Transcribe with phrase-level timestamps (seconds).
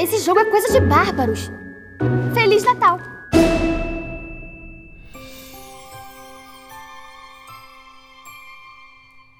[0.00, 1.48] Esse jogo é coisa de bárbaros.
[2.34, 2.98] Feliz Natal!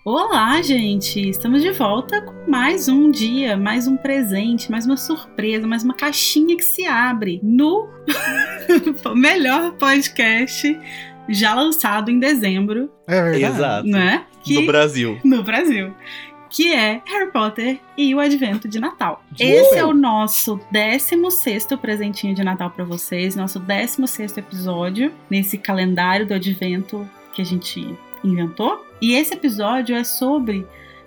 [0.05, 1.31] Olá, gente!
[1.31, 5.95] Estamos de volta com mais um dia, mais um presente, mais uma surpresa, mais uma
[5.95, 7.89] caixinha que se abre no
[9.17, 10.79] melhor podcast
[11.29, 12.89] já lançado em dezembro.
[13.09, 13.45] É verdade.
[13.45, 13.89] Exato.
[13.89, 14.27] Né?
[14.45, 15.19] Que, No Brasil.
[15.25, 15.95] no Brasil.
[16.55, 19.25] Que é Harry Potter e o Advento de Natal.
[19.37, 26.25] Esse é o nosso 16 presentinho de Natal para vocês, nosso 16 episódio nesse calendário
[26.25, 28.87] do Advento que a gente inventou.
[29.03, 30.65] E esse episódio é sobre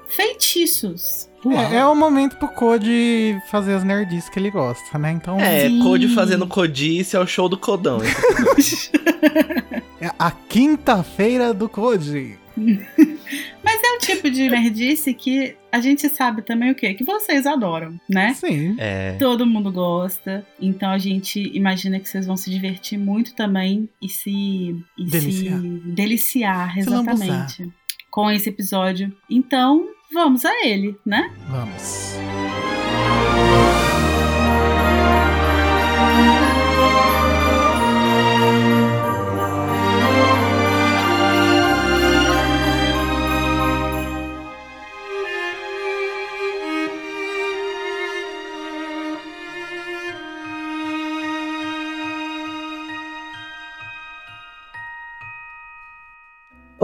[0.10, 1.30] feitiços.
[1.72, 5.12] É, é o momento pro Code fazer as nerdices que ele gosta, né?
[5.14, 5.82] Então, É, Sim.
[5.82, 8.00] Code fazendo codice é o show do Codão.
[10.02, 12.38] é a quinta-feira do Code.
[13.64, 16.94] Mas é o tipo de nerdice que a gente sabe também o quê?
[16.94, 18.34] Que vocês adoram, né?
[18.34, 18.76] Sim.
[18.78, 19.14] É.
[19.20, 24.10] Todo mundo gosta, então a gente imagina que vocês vão se divertir muito também e
[24.10, 25.60] se, e Deliciar.
[25.60, 27.70] se deliciar, Se exatamente,
[28.10, 29.16] com esse episódio.
[29.30, 31.32] Então, vamos a ele, né?
[31.50, 32.16] Vamos.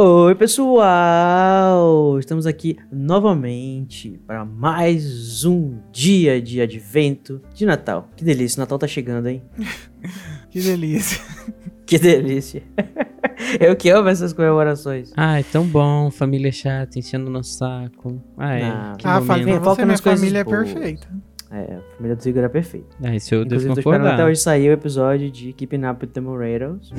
[0.05, 2.19] Oi, pessoal!
[2.19, 8.09] Estamos aqui novamente para mais um dia de advento de Natal.
[8.13, 9.41] Que delícia, o Natal tá chegando, hein?
[10.51, 11.21] Que delícia.
[11.87, 12.63] Que delícia.
[13.61, 15.11] Eu que amo essas comemorações.
[15.15, 18.21] Ai, tão bom, família chata, enchendo no saco.
[18.37, 18.95] Ai, Não.
[18.97, 19.27] que Ah, momento.
[19.27, 20.69] falei pra Foca você, minha nas coisas família é boas.
[20.73, 21.08] perfeita.
[21.55, 22.87] É, a família do Igor é perfeita.
[23.03, 24.31] Ah, isso eu Inclusive, devo tô esperando até concordar.
[24.31, 26.91] hoje sair o episódio de Keeping Up with the Morales.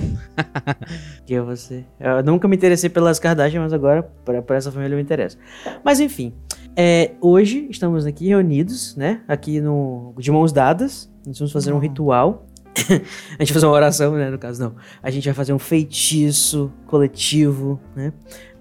[1.26, 1.84] que eu você.
[1.98, 5.36] Eu nunca me interessei pelas Kardashian, mas agora por, essa família eu me interesso.
[5.84, 6.32] Mas enfim,
[6.76, 9.22] é, hoje estamos aqui reunidos, né?
[9.26, 11.12] Aqui no de mãos dadas.
[11.26, 11.80] Nós vamos fazer um Não.
[11.80, 12.46] ritual.
[12.78, 14.30] a gente vai fazer uma oração, né?
[14.30, 14.74] No caso, não.
[15.02, 18.12] A gente vai fazer um feitiço coletivo, né?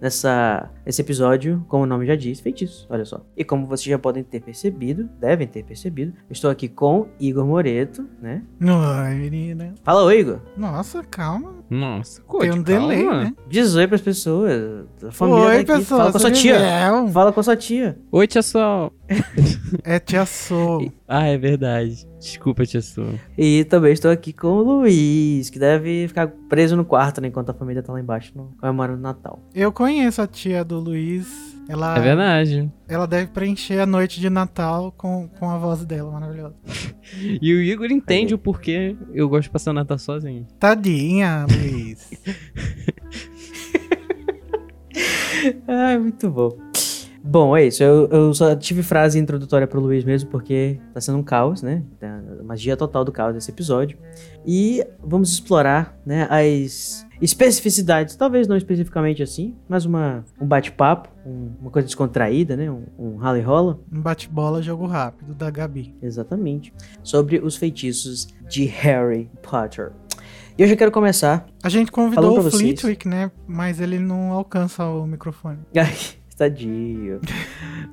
[0.01, 3.21] Nessa, nesse episódio, como o nome já diz, feitiço, olha só.
[3.37, 8.05] E como vocês já podem ter percebido, devem ter percebido, estou aqui com Igor Moreto,
[8.21, 8.43] né?
[8.61, 9.73] Ai, menina.
[9.81, 10.39] Fala, oi, Igor.
[10.57, 11.53] Nossa, calma.
[11.69, 13.23] Nossa, Tem Code, um delay, calma.
[13.23, 13.33] né?
[13.47, 14.85] Diz oi pras pessoas.
[15.07, 15.65] A família Oi, aqui.
[15.67, 15.99] pessoal.
[15.99, 16.53] Fala com a sua tia.
[16.59, 17.07] Gabriel.
[17.07, 17.97] Fala com a sua tia.
[18.11, 18.91] Oi, tia Sol.
[19.83, 20.91] É tia Sou.
[21.15, 22.07] Ah, é verdade.
[22.19, 23.13] Desculpa, tia Sol.
[23.37, 27.27] E também estou aqui com o Luiz, que deve ficar preso no quarto, né?
[27.27, 29.39] Enquanto a família tá lá embaixo no, comemorando o Natal.
[29.53, 31.53] Eu conheço a tia do Luiz.
[31.69, 32.69] Ela, É verdade.
[32.89, 36.55] ela deve preencher a noite de Natal com, com a voz dela maravilhosa.
[37.41, 40.45] E o Igor entende o porquê eu gosto de passar o Natal sozinho.
[40.59, 42.11] Tadinha, Luiz.
[45.67, 46.57] Ai, muito bom.
[47.25, 47.81] Bom, é isso.
[47.81, 51.81] Eu, eu só tive frase introdutória pro Luiz mesmo, porque tá sendo um caos, né?
[51.97, 53.97] Tá a magia total do caos desse episódio.
[54.45, 61.51] E vamos explorar, né, as especificidades, talvez não especificamente assim, mas uma, um bate-papo, um-
[61.61, 62.69] uma coisa descontraída, né?
[62.69, 63.79] Um, um rally rola.
[63.89, 65.95] Um bate-bola, jogo rápido da Gabi.
[66.01, 66.73] Exatamente.
[67.01, 69.93] Sobre os feitiços de Harry Potter.
[70.57, 71.47] E eu já quero começar.
[71.63, 72.51] A gente convidou o.
[72.51, 73.31] Flitwick, né?
[73.47, 75.59] Mas ele não alcança o microfone.
[76.33, 77.19] Tadinho.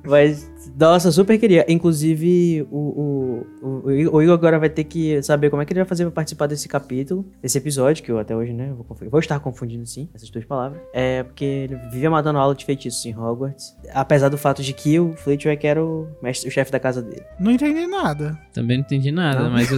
[0.03, 1.65] Mas, nossa, super queria.
[1.67, 5.79] Inclusive, o, o, o, o Igor agora vai ter que saber como é que ele
[5.81, 8.83] vai fazer pra participar desse capítulo, desse episódio, que eu até hoje, né, eu vou,
[8.85, 10.81] confundir- vou estar confundindo sim, essas duas palavras.
[10.93, 13.75] É, porque ele vivia matando aula de feitiços em Hogwarts.
[13.93, 17.23] Apesar do fato de que o Flitwick era o, mestre, o chefe da casa dele.
[17.39, 18.37] Não entendi nada.
[18.53, 19.51] Também não entendi nada, Não?
[19.51, 19.77] mas eu,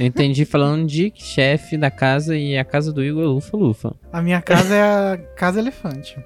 [0.00, 3.94] eu entendi falando de chefe da casa e a casa do Igor é Lufa-Lufa.
[4.12, 6.16] A minha casa é a Casa Elefante.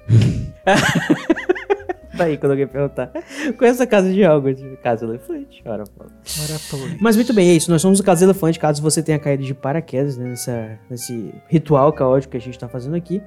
[2.15, 3.11] Daí, quando alguém perguntar,
[3.57, 4.63] com essa casa de Hogwarts?
[4.81, 5.61] Casa Elefante.
[5.65, 6.09] Ora, toa.
[6.99, 7.71] Mas muito bem, é isso.
[7.71, 11.91] Nós somos o Casa Elefante, caso você tenha caído de paraquedas né, nessa, nesse ritual
[11.91, 13.21] caótico que a gente tá fazendo aqui.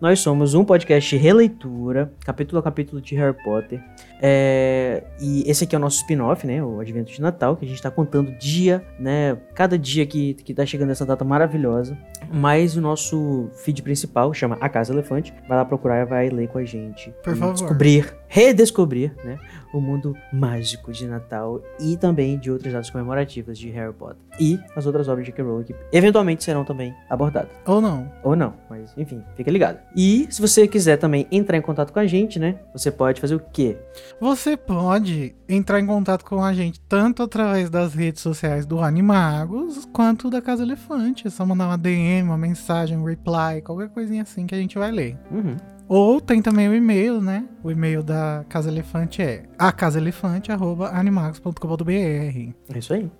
[0.00, 3.80] Nós somos um podcast de releitura, capítulo a capítulo de Harry Potter.
[4.20, 6.62] É, e esse aqui é o nosso spin-off, né?
[6.62, 9.36] O Advento de Natal, que a gente tá contando dia, né?
[9.54, 11.96] Cada dia que, que tá chegando essa data maravilhosa.
[12.32, 15.32] Mas o nosso feed principal chama A Casa Elefante.
[15.48, 17.14] Vai lá procurar e vai ler com a gente.
[17.22, 17.54] Por favor.
[17.54, 19.38] Descobrir redescobrir, né,
[19.74, 24.16] o mundo mágico de Natal e também de outras datas comemorativas de Harry Potter.
[24.40, 25.44] E as outras obras de J.K.
[25.44, 27.50] Rowling que eventualmente serão também abordadas.
[27.66, 28.10] Ou não.
[28.22, 29.80] Ou não, mas enfim, fica ligado.
[29.94, 33.34] E se você quiser também entrar em contato com a gente, né, você pode fazer
[33.34, 33.76] o quê?
[34.18, 39.86] Você pode entrar em contato com a gente tanto através das redes sociais do Animagos
[39.92, 41.26] quanto da Casa Elefante.
[41.26, 44.78] É só mandar uma DM, uma mensagem, um reply, qualquer coisinha assim que a gente
[44.78, 45.18] vai ler.
[45.30, 45.56] Uhum.
[45.94, 47.44] Ou tem também o e-mail, né?
[47.62, 51.90] O e-mail da Casa Elefante é acasaelefante.animagos.com.br.
[51.90, 53.10] É isso aí.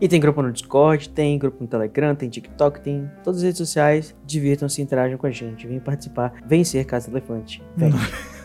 [0.00, 3.58] E tem grupo no Discord, tem grupo no Telegram, tem TikTok, tem todas as redes
[3.58, 4.14] sociais.
[4.24, 5.66] Divirtam-se, interajam com a gente.
[5.66, 7.60] Vem participar, vem ser Casa Elefante.
[7.76, 7.90] Vem.
[7.90, 8.40] Nossa.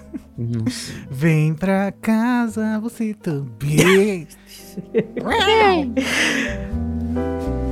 [1.12, 4.26] Vem pra casa, você também.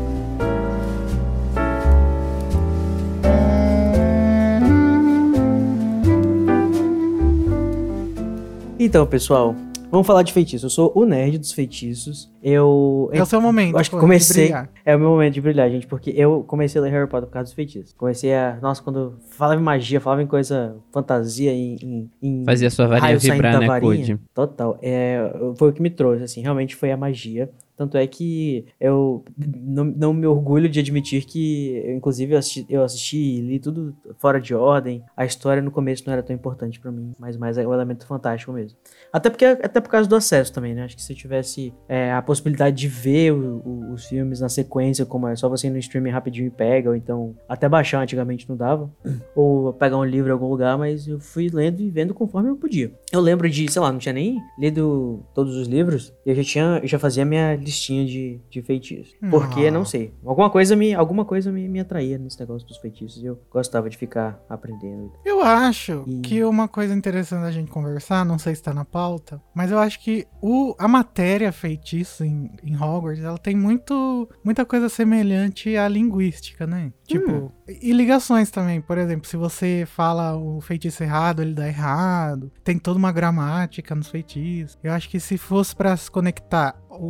[8.86, 9.56] Então, pessoal,
[9.90, 10.66] vamos falar de feitiço.
[10.66, 12.30] Eu sou o nerd dos feitiços.
[12.44, 13.10] Eu.
[13.14, 13.76] É o seu momento.
[13.76, 14.48] Eu acho que comecei.
[14.48, 14.70] de brilhar.
[14.84, 17.32] É o meu momento de brilhar, gente, porque eu comecei a ler Harry Potter por
[17.34, 17.94] causa dos feitiços.
[17.94, 18.60] Comecei a.
[18.62, 22.10] Nossa, quando falava em magia, falava em coisa fantasia, em.
[22.22, 24.20] em, Fazia sua varinha vibrar, da né, varinha.
[24.34, 24.78] Total.
[24.82, 27.50] É, foi o que me trouxe, assim, realmente foi a magia.
[27.76, 32.34] Tanto é que eu não, não me orgulho de admitir que, eu, inclusive,
[32.70, 35.04] eu assisti, e li tudo fora de ordem.
[35.18, 38.06] A história no começo não era tão importante pra mim, mas mais é o elemento
[38.06, 38.78] fantástico mesmo.
[39.12, 40.84] Até porque até por causa do acesso também, né?
[40.84, 44.50] Acho que se eu tivesse é, a possibilidade de ver o- o- os filmes na
[44.50, 48.02] sequência, como é só você ir no streaming rapidinho e pega, ou então até baixar
[48.02, 48.90] antigamente não dava,
[49.36, 52.56] ou pegar um livro em algum lugar, mas eu fui lendo e vendo conforme eu
[52.56, 52.92] podia.
[53.12, 56.80] Eu lembro de, sei lá, não tinha nem lido todos os livros, eu já tinha,
[56.82, 59.16] eu já fazia minha listinha de, de feitiços.
[59.30, 59.72] Porque, Ah.
[59.72, 63.26] não sei, alguma coisa me, alguma coisa me, me atraía nesse negócio dos feitiços, e
[63.26, 65.12] eu gostava de ficar aprendendo.
[65.26, 68.86] Eu acho E- que uma coisa interessante da gente conversar, não sei se tá na
[68.86, 74.30] pauta, mas eu acho que o, a matéria feitiço em, em Hogwarts, ela tem muito,
[74.44, 76.92] muita coisa semelhante à linguística, né?
[77.06, 78.82] Tipo, e e ligações também.
[78.82, 82.52] Por exemplo, se você fala o feitiço errado, ele dá errado.
[82.64, 84.78] Tem toda uma gramática nos feitiços.
[84.84, 87.06] Eu acho que se fosse pra se conectar o,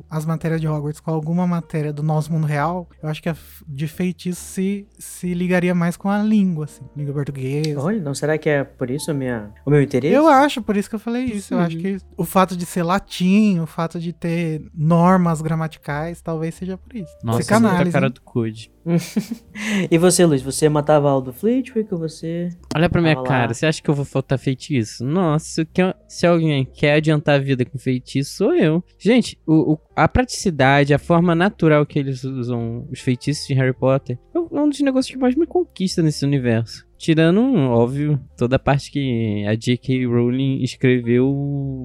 [0.00, 3.28] o- as matérias de Hogwarts com alguma matéria do nosso mundo real, eu acho que
[3.28, 3.36] a
[3.68, 7.80] de feitiço se, se ligaria mais com a língua, assim, língua portuguesa.
[7.80, 10.14] Olha, não será que é por isso a minha, o meu interesse?
[10.14, 11.54] Eu acho, por isso que eu falei isso.
[11.54, 11.64] Eu Sim.
[11.64, 16.76] acho que o fato de ser latim, o fato de ter normas gramaticais, talvez seja
[16.76, 17.12] por isso.
[17.22, 18.12] Nossa, Psicanálise, muita cara hein?
[18.12, 18.72] do Code.
[19.90, 22.48] E você, Luiz, você matava Aldo Flitwick ou você...
[22.74, 23.32] Olha pra minha Tava lá.
[23.34, 25.04] cara, você acha que eu vou faltar feitiço?
[25.04, 25.66] Nossa,
[26.08, 28.82] se alguém quer adiantar a vida com feitiço, sou eu.
[28.98, 33.74] Gente, o- o- a praticidade, a forma natural que eles usam os feitiços de Harry
[33.74, 36.88] Potter é um dos negócios que mais me conquista nesse universo.
[36.98, 37.40] Tirando,
[37.70, 40.06] óbvio, toda a parte que a J.K.
[40.06, 41.32] Rowling escreveu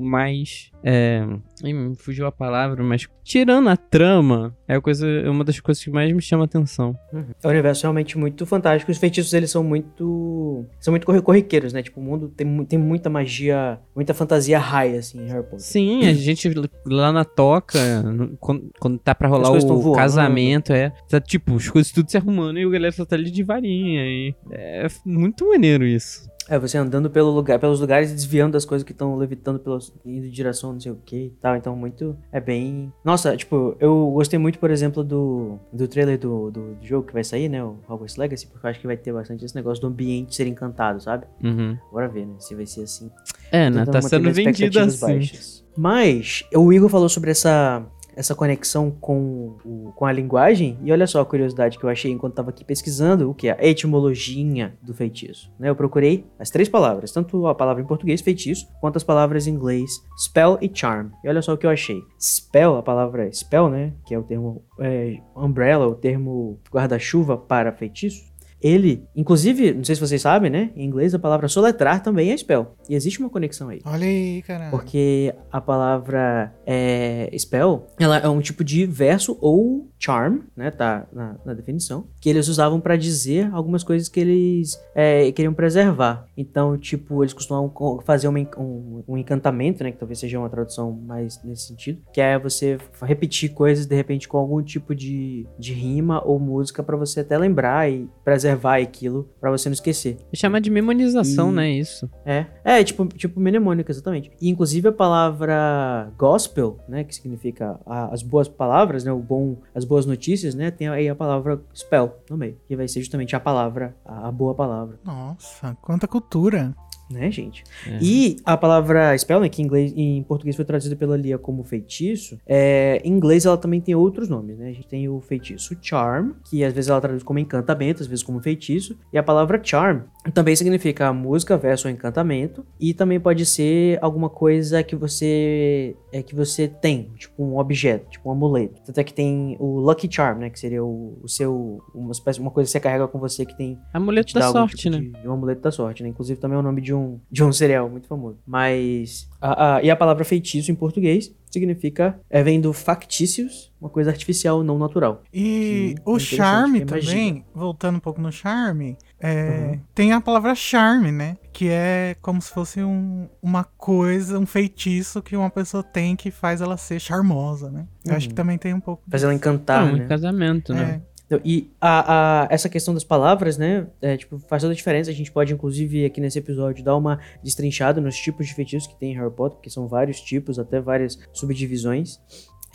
[0.01, 0.69] mais.
[0.87, 1.25] É.
[1.63, 5.83] me fugiu a palavra, mas tirando a trama, é, a coisa, é uma das coisas
[5.83, 6.95] que mais me chama atenção.
[7.43, 8.91] É um universo realmente muito fantástico.
[8.91, 10.63] Os feitiços, eles são muito...
[10.79, 11.81] São muito corri- corriqueiros, né?
[11.81, 15.59] Tipo, o mundo tem, tem muita magia, muita fantasia high, assim, em Harry Potter.
[15.61, 16.51] Sim, a gente
[16.85, 19.95] lá na toca, no- quando, quando tá pra rolar o voando.
[19.97, 20.91] casamento, é.
[21.09, 24.05] Tá tipo, as coisas tudo se arrumando e o galera só tá ali de varinha.
[24.05, 26.29] E é muito maneiro isso.
[26.47, 29.91] É, você andando pelo lugar, pelos lugares e desviando das coisas que estão levitando pelos,
[30.05, 31.55] indo em direção não sei o que e tal.
[31.55, 32.15] Então, muito.
[32.31, 32.93] É bem.
[33.03, 37.13] Nossa, tipo, eu gostei muito, por exemplo, do, do trailer do, do, do jogo que
[37.13, 37.63] vai sair, né?
[37.63, 40.47] O Hogwarts Legacy, porque eu acho que vai ter bastante esse negócio do ambiente ser
[40.47, 41.25] encantado, sabe?
[41.43, 41.77] Uhum.
[41.91, 42.35] Bora ver, né?
[42.39, 43.09] Se vai ser assim.
[43.51, 43.85] É, né?
[43.85, 44.99] Tá sendo vendido assim.
[44.99, 45.65] baixas.
[45.77, 51.05] Mas, o Igor falou sobre essa, essa conexão com, o- com a linguagem, e olha
[51.07, 54.73] só a curiosidade que eu achei enquanto tava aqui pesquisando, o que é a etimologia
[54.81, 55.51] do feitiço.
[55.59, 55.69] Né?
[55.69, 59.51] Eu procurei as três palavras, tanto a palavra em português, feitiço, quanto as palavras em
[59.51, 61.09] inglês, spell e charm.
[61.23, 62.01] E olha só o que eu achei.
[62.19, 67.71] Spell, a palavra spell, né, que é o termo é, umbrella, o termo guarda-chuva para
[67.71, 68.23] feitiço,
[68.65, 70.71] ele, inclusive, não sei se vocês sabem, né?
[70.75, 72.75] Em inglês a palavra soletrar também é spell.
[72.89, 73.79] E existe uma conexão aí.
[73.85, 74.71] Olha aí, cara.
[74.71, 80.69] Porque a palavra é, spell, ela é um tipo de verso ou charm, né?
[80.71, 82.05] Tá na, na definição.
[82.21, 86.25] Que eles usavam pra dizer algumas coisas que eles é, queriam preservar.
[86.37, 89.91] Então, tipo, eles costumavam co- fazer en- um, um encantamento, né?
[89.91, 92.01] Que talvez seja uma tradução mais nesse sentido.
[92.13, 96.83] Que é você repetir coisas, de repente, com algum tipo de, de rima ou música
[96.83, 100.17] pra você até lembrar e preservar aquilo pra você não esquecer.
[100.33, 101.71] Chama de memorização, E- né?
[101.71, 102.09] Isso.
[102.25, 104.31] É, é tipo, tipo mnemônica, exatamente.
[104.41, 109.57] E inclusive a palavra gospel, né, que significa a- as boas palavras, né, o bom,
[109.73, 113.35] as boas notícias, né, tem aí a palavra spell no meio, que vai ser justamente
[113.35, 114.99] a palavra, a boa palavra.
[115.03, 116.75] Nossa, quanta cultura.
[117.09, 117.63] Né, gente?
[117.87, 117.99] É.
[118.01, 121.63] E a palavra spell, né, que em, inglês, em português foi traduzida pela Lia como
[121.63, 124.69] feitiço, é, em inglês ela também tem outros nomes, né?
[124.69, 128.23] A gente tem o feitiço charm, que às vezes ela traduz como encantamento, às vezes
[128.23, 130.01] como feitiço, e a palavra charm
[130.33, 136.33] também significa música versus encantamento, e também pode ser alguma coisa que você é que
[136.33, 138.81] você tem, tipo um objeto, tipo um amuleto.
[138.85, 142.39] Tanto é que tem o lucky charm, né, que seria o, o seu uma espécie
[142.39, 145.19] uma coisa que você carrega com você que tem Amuleto da sorte, tipo né?
[145.21, 146.09] De um amuleto da sorte, né?
[146.09, 148.39] Inclusive também é o nome de um, de um cereal muito famoso.
[148.47, 149.29] Mas.
[149.41, 152.19] a- a- e a palavra feitiço em português significa.
[152.29, 155.21] É, vem do factícios, uma coisa artificial, não natural.
[155.33, 157.09] E Que o charme é magia.
[157.11, 159.79] também, voltando um pouco no charme, é, Uhum.
[159.93, 161.37] tem a palavra charme, né?
[161.53, 166.29] Que é como se fosse um- uma coisa, um feitiço que uma pessoa tem que
[166.31, 167.85] faz ela ser charmosa, né?
[168.03, 168.29] Eu acho Uhum.
[168.29, 169.03] que também tem um pouco.
[169.09, 170.03] Faz ela encantar, Não, né?
[170.03, 171.01] em casamento, né?
[171.25, 173.87] Então, E a, a- essa questão das palavras, né?
[174.01, 175.09] é, tipo, faz toda a diferença.
[175.09, 178.95] A gente pode, inclusive, aqui nesse episódio, dar uma destrinchada nos tipos de feitiços que
[178.99, 182.19] tem em Harry Potter, porque são vários tipos, até várias subdivisões.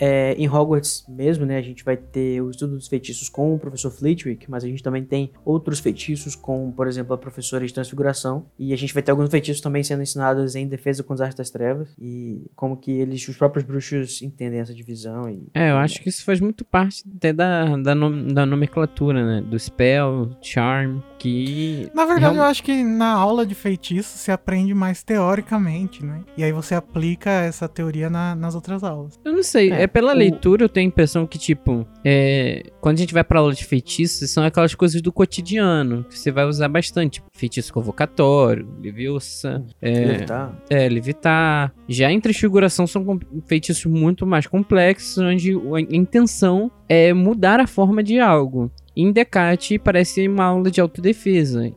[0.00, 3.59] É, em Hogwarts mesmo, né, a gente vai ter o estudo dos feitiços com o
[3.59, 7.73] professor Flitwick, mas a gente também tem outros feitiços com, por exemplo, a professora de
[7.75, 11.21] transfiguração, e a gente vai ter alguns feitiços também sendo ensinados em defesa com as
[11.21, 15.28] artes das trevas, e como que eles, os próprios bruxos entendem essa divisão.
[15.28, 19.25] E, É, eu acho que isso faz muito parte até da, da, nom- da nomenclatura,
[19.25, 19.47] né?
[19.47, 21.90] Do spell, charm, que.
[21.95, 26.23] Na verdade, Real- eu acho que na aula de feitiço se aprende mais teoricamente, né?
[26.37, 29.19] E aí você aplica essa teoria na- nas outras aulas.
[29.25, 32.64] Eu não sei, É, é, pela o- leitura eu tenho a impressão que, tipo, é,
[32.80, 36.30] quando a gente vai pra aula de feitiços, são aquelas coisas do cotidiano, que você
[36.30, 37.14] vai usar bastante.
[37.14, 40.52] Tipo, feitiço convocatório, leviosa, é, tá?
[40.68, 41.73] é, levitar.
[41.88, 48.02] Já em transfiguração são feitiços muito mais complexos, onde a intenção é mudar a forma
[48.02, 48.68] de algo.
[48.97, 51.73] Em Decate parece uma aula de autodefesa.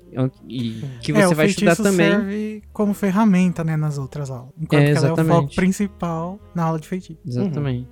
[0.50, 2.10] E que é, você o vai estudar também.
[2.12, 4.52] serve como ferramenta, né, nas outras aulas.
[4.60, 5.56] Enquanto É, que ela é o foco exatamente.
[5.56, 7.20] principal na aula de feitiço.
[7.26, 7.88] Exatamente.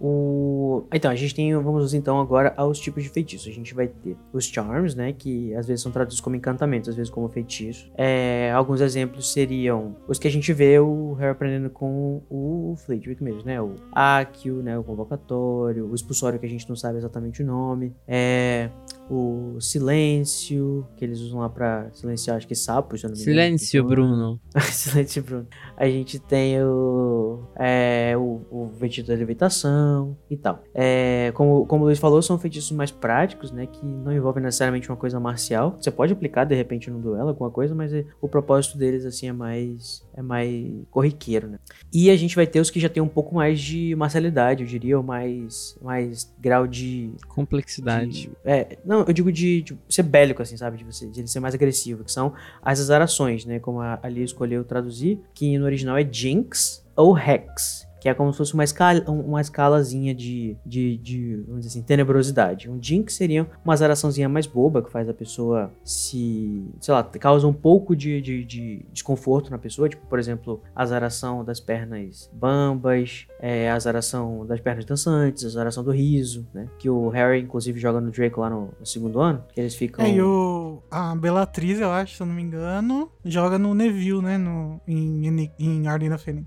[0.00, 0.84] O...
[0.92, 1.54] Então, a gente tem.
[1.56, 3.48] Vamos então agora aos tipos de feitiço.
[3.48, 5.12] A gente vai ter os charms, né?
[5.12, 7.90] Que às vezes são traduzidos como encantamentos, às vezes como feitiço.
[7.96, 13.22] É, alguns exemplos seriam os que a gente vê o Harry aprendendo com o Flitwick
[13.22, 13.60] mesmo, né?
[13.60, 14.78] O Accio, né?
[14.78, 17.94] O convocatório, o expulsório que a gente não sabe exatamente o nome.
[18.06, 18.70] É.
[19.08, 23.22] O silêncio, que eles usam lá pra silenciar, acho que sapos, se eu não me
[23.22, 23.34] engano.
[23.36, 24.40] Silêncio, Então, Bruno.
[24.72, 25.46] Silêncio, Bruno.
[25.76, 27.44] A gente tem o.
[27.56, 29.85] É, o, o feitiço da levitação
[30.30, 30.62] e tal.
[30.74, 33.66] É, como, como o Luiz falou, são feitiços mais práticos, né?
[33.66, 35.76] Que não envolvem necessariamente uma coisa marcial.
[35.80, 39.28] Você pode aplicar de repente no duelo, alguma coisa, mas é- o propósito deles, assim,
[39.28, 40.04] é mais.
[40.14, 41.58] É mais corriqueiro, né?
[41.92, 44.68] E a gente vai ter os que já tem um pouco mais de marcialidade, eu
[44.68, 48.22] diria, ou mais, mais grau de, Complexidade.
[48.22, 50.78] de- é, não, eu digo de, de ser bélico, assim, sabe?
[50.78, 53.58] De, você, de ele ser mais agressivo, que são as azarações, né?
[53.58, 57.86] Como a Ali escolheu traduzir, que no original é Jinx ou Hex.
[58.06, 61.70] Que é como se fosse uma, escala, um- uma escalazinha de, de, de, vamos dizer
[61.70, 62.70] assim, tenebrosidade.
[62.70, 67.48] Um Jinx seria uma azaraçãozinha mais boba, que faz a pessoa se, sei lá, causa
[67.48, 69.88] um pouco de, de, de desconforto na pessoa.
[69.88, 75.48] Tipo, por exemplo, a azaração das pernas bambas, é, a azaração das pernas dançantes, a
[75.48, 76.68] azaração do riso, né?
[76.78, 79.42] Que o Harry, inclusive, joga no Draco lá no, no segundo ano.
[79.52, 80.04] Que eles ficam...
[80.04, 84.22] É, e o, a Bellatriz, eu acho, se eu não me engano, joga no Neville,
[84.22, 84.38] né?
[84.38, 86.46] No, em, em, em Fênix.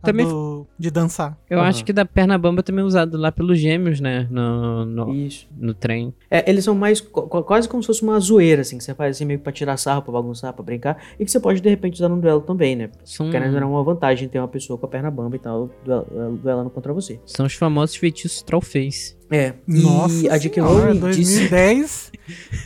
[0.00, 1.36] Também, do- de dançar.
[1.50, 1.68] eu Aham.
[1.68, 4.28] acho que da perna bamba também é usado lá pelos gêmeos, né?
[4.30, 5.46] No, no, Isso.
[5.58, 6.14] no trem.
[6.30, 8.94] É, eles são mais qu- qu- quase como se fosse uma zoeira, assim, que você
[8.94, 11.60] faz assim meio que pra tirar sarro, pra bagunçar, pra brincar, e que você pode
[11.60, 12.90] de repente usar no duelo também, né?
[13.04, 16.06] São, Querendo era uma vantagem ter uma pessoa com a perna bamba e tal, duel-
[16.10, 17.18] duel- duelando contra você.
[17.26, 19.16] são os famosos feitiços Trollface.
[19.30, 19.54] É.
[19.66, 20.62] Nossa e a J.K.
[20.62, 22.12] Rowling disse, 2010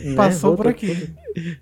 [0.01, 1.13] né, passou por voltou aqui.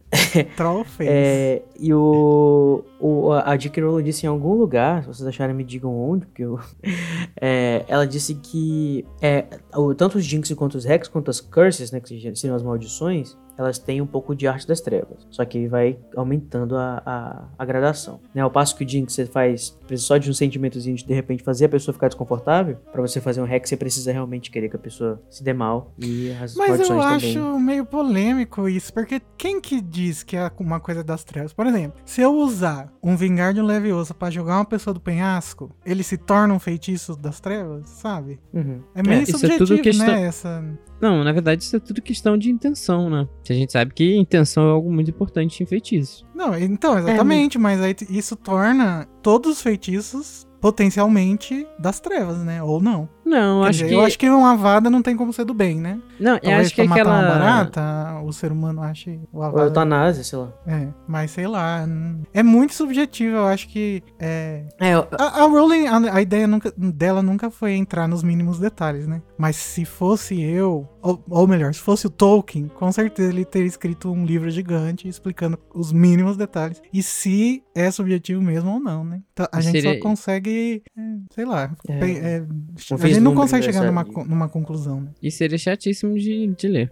[0.58, 1.10] Troll fez.
[1.10, 3.84] É, e o, o a J.K.
[3.84, 6.60] Rowling disse em algum lugar, se vocês acharem me digam onde, porque eu,
[7.39, 11.92] é, ela disse que é, o, tanto os Jinx quanto os Hex, quanto as Curses,
[11.92, 15.26] né, que seriam as maldições, elas têm um pouco de arte das trevas.
[15.30, 18.20] Só que vai aumentando a, a, a gradação.
[18.34, 18.42] Né?
[18.42, 21.42] Ao passo que o Jinx você faz precisa só de um sentimentozinho de de repente
[21.44, 24.76] fazer a pessoa ficar desconfortável, pra você fazer um Hex você precisa realmente querer que
[24.76, 27.62] a pessoa se dê mal e as Mas eu acho também.
[27.62, 31.54] meio polêmico isso, porque quem que diz que é uma coisa das trevas?
[31.54, 35.00] Por exemplo, se eu usar um vingar de um Leviosa pra jogar uma pessoa do
[35.00, 38.40] penhasco, ele se torna um feitiço das trevas, sabe?
[38.54, 38.82] Uhum.
[38.94, 40.24] É meio É, isso é subjetivo, tudo questão- né?
[40.26, 40.64] Essa...
[41.01, 43.27] Não, na verdade isso é tudo questão de intenção, né?
[43.48, 46.25] A gente sabe que intenção é algo muito importante em feitiço.
[46.34, 52.62] Não, então, exatamente, mas aí isso torna todos os feitiços potencialmente das trevas, né?
[52.63, 53.08] Ou não.
[53.27, 53.93] Não, Quer acho dizer, que.
[53.96, 56.00] Eu acho que uma avada não tem como ser do bem, né?
[56.19, 57.19] Não, eu Talvez acho que pra matar aquela.
[57.19, 59.65] uma barata, o ser humano ache o Ou avada.
[59.67, 60.50] eutanásia, sei lá.
[60.65, 61.86] É, mas sei lá.
[61.86, 64.01] n- É muito subjetivo, eu acho que.
[64.19, 64.63] É...
[64.79, 68.60] É, eu- A, a Rowling, a, a ideia nunca, dela nunca foi entrar nos mínimos
[68.60, 69.22] detalhes, né?
[69.38, 73.67] Mas se fosse eu, ou, ou melhor, se fosse o Tolkien, com certeza ele teria
[73.67, 76.81] escrito um livro gigante explicando os mínimos detalhes.
[76.93, 79.22] E se é subjetivo mesmo ou não, né?
[79.34, 81.01] Então, a gente Seria- só consegue, é,
[81.36, 81.72] sei lá.
[81.88, 82.43] É, é,
[82.91, 85.10] a gente não consegue chegar numa, numa conclusão, né?
[85.22, 86.92] E seria chatíssimo de, de ler.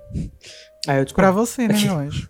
[0.88, 2.30] Ah, eu Pra você, né, meu anjo?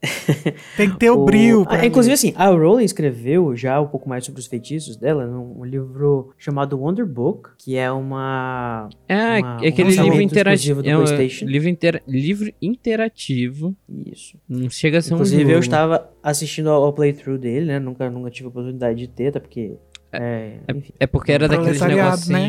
[0.76, 1.62] Tem que ter o, O- brio.
[1.62, 5.26] Ah, pra inclusive, assim, a Rowling escreveu já um pouco mais sobre os feitiços dela
[5.26, 8.88] num um livro chamado Wonder Book, que é uma.
[9.08, 10.82] É, Uma- é aquele um livro interativo.
[10.82, 11.44] do É um PlayStation.
[11.46, 13.76] livro, intera- livro interativo.
[14.06, 14.38] Isso.
[14.48, 17.78] Não chega a ser um Inclusive, eu estava assistindo ao, ao playthrough dele, né?
[17.78, 19.76] Nunca, nunca tive a oportunidade de ter, até porque.
[20.12, 22.48] É, enfim, É porque era daqueles Proletariado, né?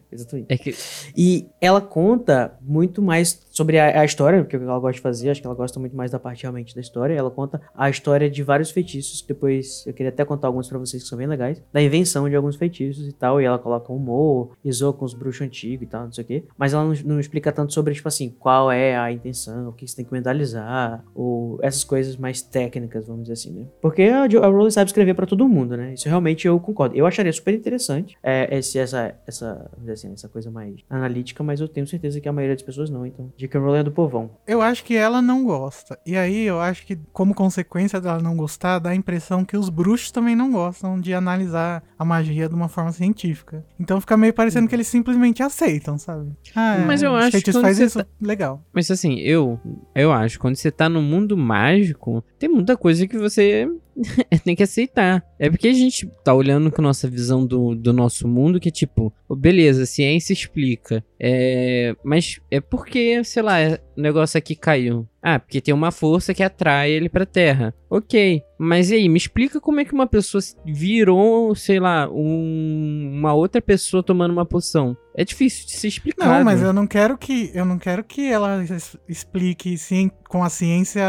[0.11, 0.47] exatamente.
[0.49, 0.73] É que
[1.15, 5.01] E ela conta muito mais sobre a, a história, porque o que ela gosta de
[5.01, 7.13] fazer, acho que ela gosta muito mais da parte realmente da história.
[7.13, 10.77] Ela conta a história de vários feitiços, que depois eu queria até contar alguns pra
[10.77, 13.41] vocês que são bem legais, da invenção de alguns feitiços e tal.
[13.41, 16.43] E ela coloca humor, zoa com os bruxos antigos e tal, não sei o quê.
[16.57, 19.87] Mas ela não, não explica tanto sobre, tipo assim, qual é a intenção, o que
[19.87, 23.65] você tem que mentalizar, ou essas coisas mais técnicas, vamos dizer assim, né?
[23.81, 25.93] Porque a, a Rowling sabe escrever pra todo mundo, né?
[25.93, 26.95] Isso realmente eu concordo.
[26.95, 31.59] Eu acharia super interessante é, esse, essa, essa, dizer assim, essa coisa mais analítica, mas
[31.59, 33.31] eu tenho certeza que a maioria das pessoas não, então.
[33.37, 33.59] J.K.
[33.59, 34.31] Rowling é do povão.
[34.47, 35.97] Eu acho que ela não gosta.
[36.05, 39.69] E aí eu acho que, como consequência dela não gostar, dá a impressão que os
[39.69, 43.65] bruxos também não gostam de analisar a magia de uma forma científica.
[43.79, 46.31] Então fica meio parecendo que eles simplesmente aceitam, sabe?
[46.55, 48.63] Ah, Mas eu acho que faz isso, legal.
[48.73, 49.59] Mas assim, eu,
[49.93, 53.69] eu acho, quando você tá no mundo mágico, tem muita coisa que você
[54.43, 55.23] tem que aceitar.
[55.39, 58.71] É porque a gente tá olhando com nossa visão do, do nosso mundo, que é
[58.71, 61.03] tipo, "Oh, beleza, ciência explica.
[61.19, 65.07] É, mas é porque, sei lá, é- o negócio aqui caiu.
[65.23, 67.73] Ah, porque tem uma força que atrai ele pra Terra.
[67.89, 68.41] Ok.
[68.57, 73.11] Mas e aí, me explica como é que uma pessoa se- virou, sei lá, um-
[73.19, 74.95] uma outra pessoa tomando uma poção.
[75.15, 76.39] É difícil de se explicar.
[76.39, 76.67] Não, mas né?
[76.67, 78.63] eu não quero que eu não quero que ela
[79.09, 81.03] explique cien- com a ciência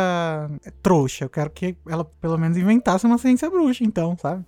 [0.83, 1.25] trouxa.
[1.25, 4.45] Eu quero que ela pelo menos inventasse uma ciência bruxa, então, sabe?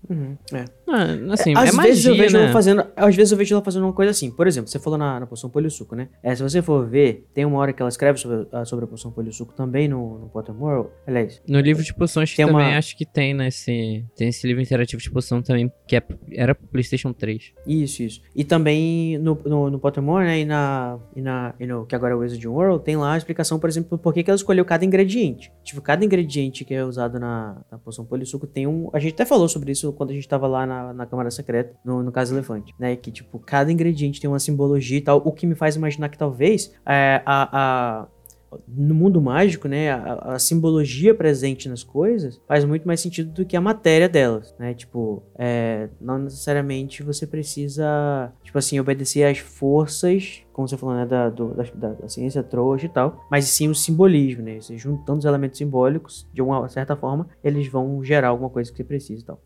[0.52, 0.64] É.
[0.86, 2.42] Ah, assim, às é vezes magia, eu vejo né?
[2.44, 2.86] ela fazendo.
[2.96, 4.30] Às vezes eu vejo ela fazendo uma coisa assim.
[4.30, 6.08] Por exemplo, você falou na, na poção polio-suco, né?
[6.22, 8.88] É, se você for ver, tem uma hora que ela escreve sobre, a- sobre a
[8.88, 10.88] poção polio-suco também no, no Pottermore.
[11.06, 14.04] Aliás, No livro de poções Tem também uma- acho que tem nesse.
[14.16, 17.52] Tem esse livro interativo de poção também, que é, era pro Playstation 3.
[17.66, 18.20] Isso, isso.
[18.34, 20.40] E também no, no, no Pottermore, né?
[20.40, 23.16] E, na, e, na, e no que agora é o Wizard World, tem lá a
[23.16, 25.50] explicação, por exemplo, por que, que ela escolheu cada ingrediente.
[25.62, 28.90] Tipo, cada ingrediente que é usado na, na poção polissuco tem um.
[28.92, 31.76] A gente até falou sobre isso quando a gente tava lá na, na Câmara Secreta,
[31.84, 32.96] no, no caso Elefante, né?
[32.96, 35.22] Que, tipo, cada ingrediente tem uma simbologia e tal.
[35.24, 37.48] O que me faz imaginar que talvez é, a-
[38.02, 38.06] a
[38.68, 43.44] no mundo mágico, né, a, a simbologia presente nas coisas faz muito mais sentido do
[43.44, 44.72] que a matéria delas, né?
[44.74, 51.04] Tipo, é, não necessariamente você precisa, tipo assim, obedecer às forças, como você falou, né,
[51.04, 54.58] da, do- da, da- ciência trouxa e tal, mas sim o simbolismo, né?
[54.60, 58.76] Você juntando os elementos simbólicos, de uma certa forma, eles vão gerar alguma coisa que
[58.78, 59.38] você precisa e tal.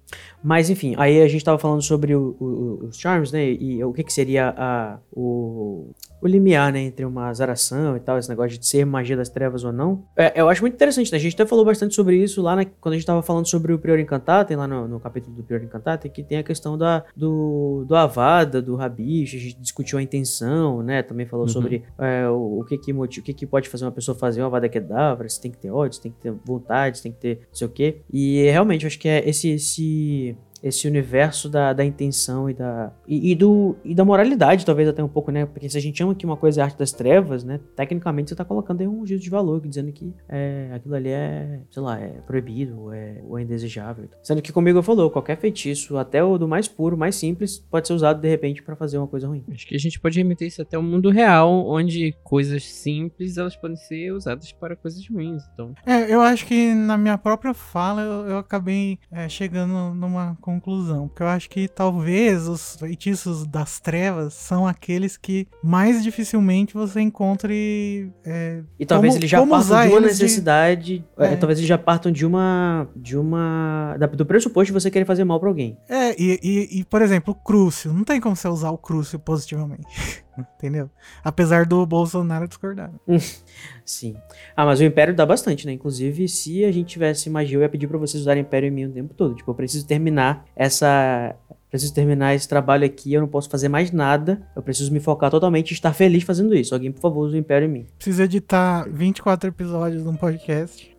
[0.42, 3.44] Mas enfim, aí a gente tava falando sobre o- o- os charms, né?
[3.50, 5.90] E o que que seria a, o,
[6.22, 6.80] o limiar, né?
[6.80, 10.04] Entre uma zaração e tal, esse negócio de ser magia das trevas ou não.
[10.16, 11.16] É, eu acho muito interessante, né?
[11.16, 13.72] A gente até falou bastante sobre isso lá na- quando a gente tava falando sobre
[13.72, 17.02] o Prior Encantatem, lá no, no capítulo do Prior Encantatem, que tem a questão da,
[17.16, 20.97] do, do Avada, do Rabicho, a gente discutiu a intenção, né?
[21.02, 21.52] Também falou Uhum.
[21.52, 24.40] sobre é, o, o que que, moti- o que que pode fazer uma pessoa fazer
[24.40, 27.12] uma Avada Kedavra, se tem que ter ódio, se tem que ter vontade, se tem
[27.12, 27.96] que ter não sei o quê.
[28.12, 29.48] E realmente, eu acho que é esse...
[29.50, 34.88] esse esse universo da, da intenção e da e, e do e da moralidade talvez
[34.88, 35.46] até um pouco né?
[35.46, 37.60] Porque se a gente chama que uma coisa é arte das trevas né?
[37.76, 41.60] Tecnicamente você tá colocando aí um juízo de valor dizendo que é, aquilo ali é
[41.70, 45.96] sei lá é proibido ou é, ou é indesejável sendo que comigo falou qualquer feitiço
[45.96, 49.06] até o do mais puro mais simples pode ser usado de repente pra fazer uma
[49.06, 49.44] coisa ruim.
[49.52, 53.56] Acho que a gente pode remeter isso até o mundo real, onde coisas simples elas
[53.56, 55.42] podem ser usadas para coisas ruins.
[55.52, 60.36] Então, É, eu acho que na minha própria fala eu, eu acabei é, chegando numa
[60.52, 61.08] conclusão.
[61.08, 67.00] Porque eu acho que talvez os feitiços das trevas são aqueles que mais dificilmente você
[67.00, 68.11] encontre.
[68.24, 71.04] é, E talvez Como- eles já partam de uma eles de- necessidade.
[71.18, 71.37] é, É.
[71.37, 72.88] talvez eles já partam de uma.
[72.96, 73.96] De uma.
[73.98, 75.76] da- do pressuposto de você querer fazer mal pra alguém.
[75.88, 77.92] É, e, e- e, por exemplo, o Crucio.
[77.92, 79.87] Não tem como você usar o Crucio positivamente.
[80.57, 80.90] entendeu?
[81.22, 82.90] Apesar do Bolsonaro discordar.
[83.85, 84.16] Sim.
[84.57, 85.72] Ah, mas o Império dá bastante, né?
[85.72, 88.85] Inclusive, se a gente tivesse magia, eu ia pedir pra vocês usarem Império em mim
[88.85, 89.35] o tempo todo.
[89.35, 91.35] Tipo, eu preciso terminar essa.
[91.70, 94.40] Preciso terminar esse trabalho aqui, eu não posso fazer mais nada.
[94.57, 96.74] Eu preciso me focar totalmente e estar feliz fazendo isso.
[96.74, 97.87] Alguém, por favor, use o Império em mim.
[97.98, 100.96] Preciso editar 24 episódios de um podcast.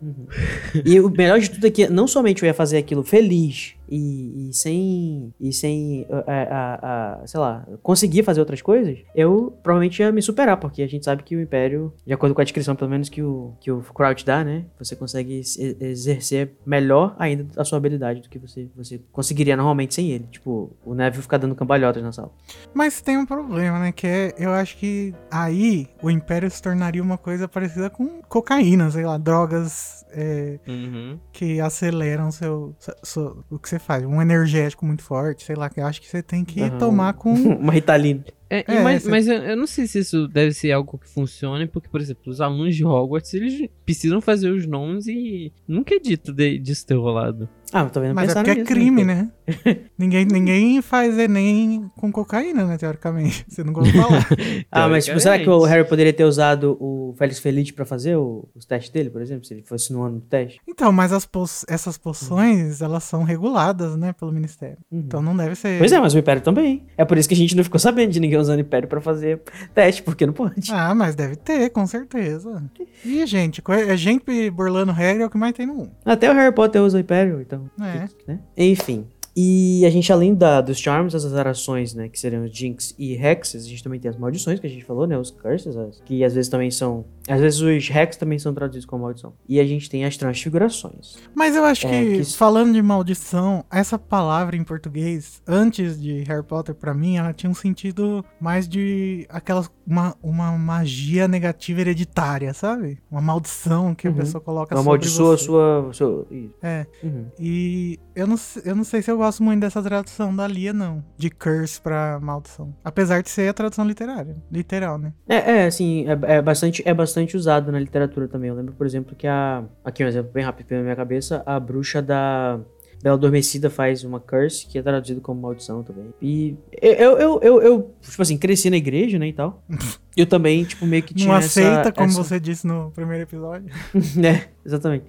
[0.84, 4.48] E o melhor de tudo é que não somente eu ia fazer aquilo feliz e,
[4.48, 10.00] e sem, e sem uh, uh, uh, sei lá, conseguir fazer outras coisas, eu provavelmente
[10.00, 12.76] ia me superar, porque a gente sabe que o Império, de acordo com a descrição,
[12.76, 14.64] pelo menos que o, que o Crouch dá, né?
[14.78, 19.94] Você consegue se- exercer melhor ainda a sua habilidade do que você, você conseguiria normalmente
[19.94, 20.26] sem ele.
[20.30, 22.30] Tipo, o Neville ficar dando cambalhotas na sala.
[22.72, 23.92] Mas tem um problema, né?
[23.92, 28.90] Que é, eu acho que aí o Império se tornaria uma coisa parecida com cocaína,
[28.90, 31.18] sei lá, drogas é, Uhum.
[31.32, 34.04] que aceleram seu, seu- seu- o que você faz.
[34.04, 36.78] Um energético muito forte, sei lá, que eu acho que você tem que Aham.
[36.78, 37.32] tomar com.
[37.58, 38.24] Uma Ritalina.
[38.50, 41.08] É, É, mas, cê- mas eu, eu não sei se isso deve ser algo que
[41.08, 45.94] funcione, porque, por exemplo, os alunos de Hogwarts, eles precisam fazer os nomes e nunca
[45.94, 47.48] é dito de, disso ter rolado.
[47.72, 49.30] Ah, mas tô vendo Mas é pensar porque é nisso, crime, né?
[49.96, 52.76] ninguém, ninguém faz Enem com cocaína, né?
[52.76, 53.44] Teoricamente.
[53.48, 54.28] Você não gosta de falar.
[54.72, 55.62] Ah, mas tipo, será que o.
[55.64, 59.44] Harry poderia ter usado o Félix Feliz pra fazer o- os testes dele, por exemplo?
[59.44, 60.60] Se ele fosse no ano do teste?
[60.66, 64.12] Então, mas as po- essas poções, elas são reguladas, né?
[64.12, 64.78] Pelo Ministério.
[64.90, 64.98] Uhum.
[65.06, 65.78] Então não deve ser.
[65.78, 66.86] Pois é, mas o Império também.
[66.96, 69.40] É por isso que a gente não ficou sabendo de ninguém usando Império pra fazer
[69.74, 70.72] teste, porque não pode.
[70.72, 72.62] Ah, mas deve ter, com certeza.
[73.04, 75.90] E, gente, é gente burlando regra é o que mais tem no mundo.
[76.04, 77.70] Até o Harry Potter usa o Império, então.
[77.80, 78.08] É.
[78.26, 78.40] né?
[78.56, 79.06] Enfim.
[79.36, 82.08] E a gente, além da, dos Charms, as azarações, né?
[82.08, 84.84] Que seriam os Jinx e Hexes, a gente também tem as maldições que a gente
[84.84, 85.16] falou, né?
[85.16, 87.04] Os Curses, que às vezes também são.
[87.28, 89.32] Às vezes os Hex também são traduzidos como maldição.
[89.48, 91.16] E a gente tem as transfigurações.
[91.34, 96.22] Mas eu acho É, que, que- falando de maldição, essa palavra em português, antes de
[96.24, 99.70] Harry Potter, pra mim, ela tinha um sentido mais de aquelas.
[99.86, 102.98] Uma, uma magia negativa hereditária, sabe?
[103.10, 104.14] Uma maldição que Uhum.
[104.14, 105.90] a pessoa coloca Uma maldiçoa a sua.
[105.92, 106.26] sua...
[106.62, 106.86] É.
[107.02, 107.26] Uhum.
[107.38, 111.04] E eu não, eu não sei se eu gosto muito dessa tradução da Lia, não.
[111.16, 112.74] De curse pra maldição.
[112.84, 114.36] Apesar de ser a tradução literária.
[114.50, 115.12] Literal, né?
[115.28, 118.48] É, é, assim, é, é bastante, é bastante usado na literatura também.
[118.48, 119.64] Eu lembro, por exemplo, que a.
[119.84, 122.58] Aqui um exemplo bem rápido pela minha cabeça: a bruxa da.
[123.02, 126.12] Bela Adormecida faz uma curse, que é traduzido como maldição também.
[126.20, 129.62] E eu, eu, eu, eu, tipo assim, cresci na igreja, né, e tal.
[130.16, 133.22] Eu também, tipo, meio que tinha Não essa- aceita, como essa- você disse no primeiro
[133.22, 133.70] episódio.
[134.16, 135.04] né, exatamente.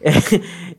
[0.00, 0.10] É,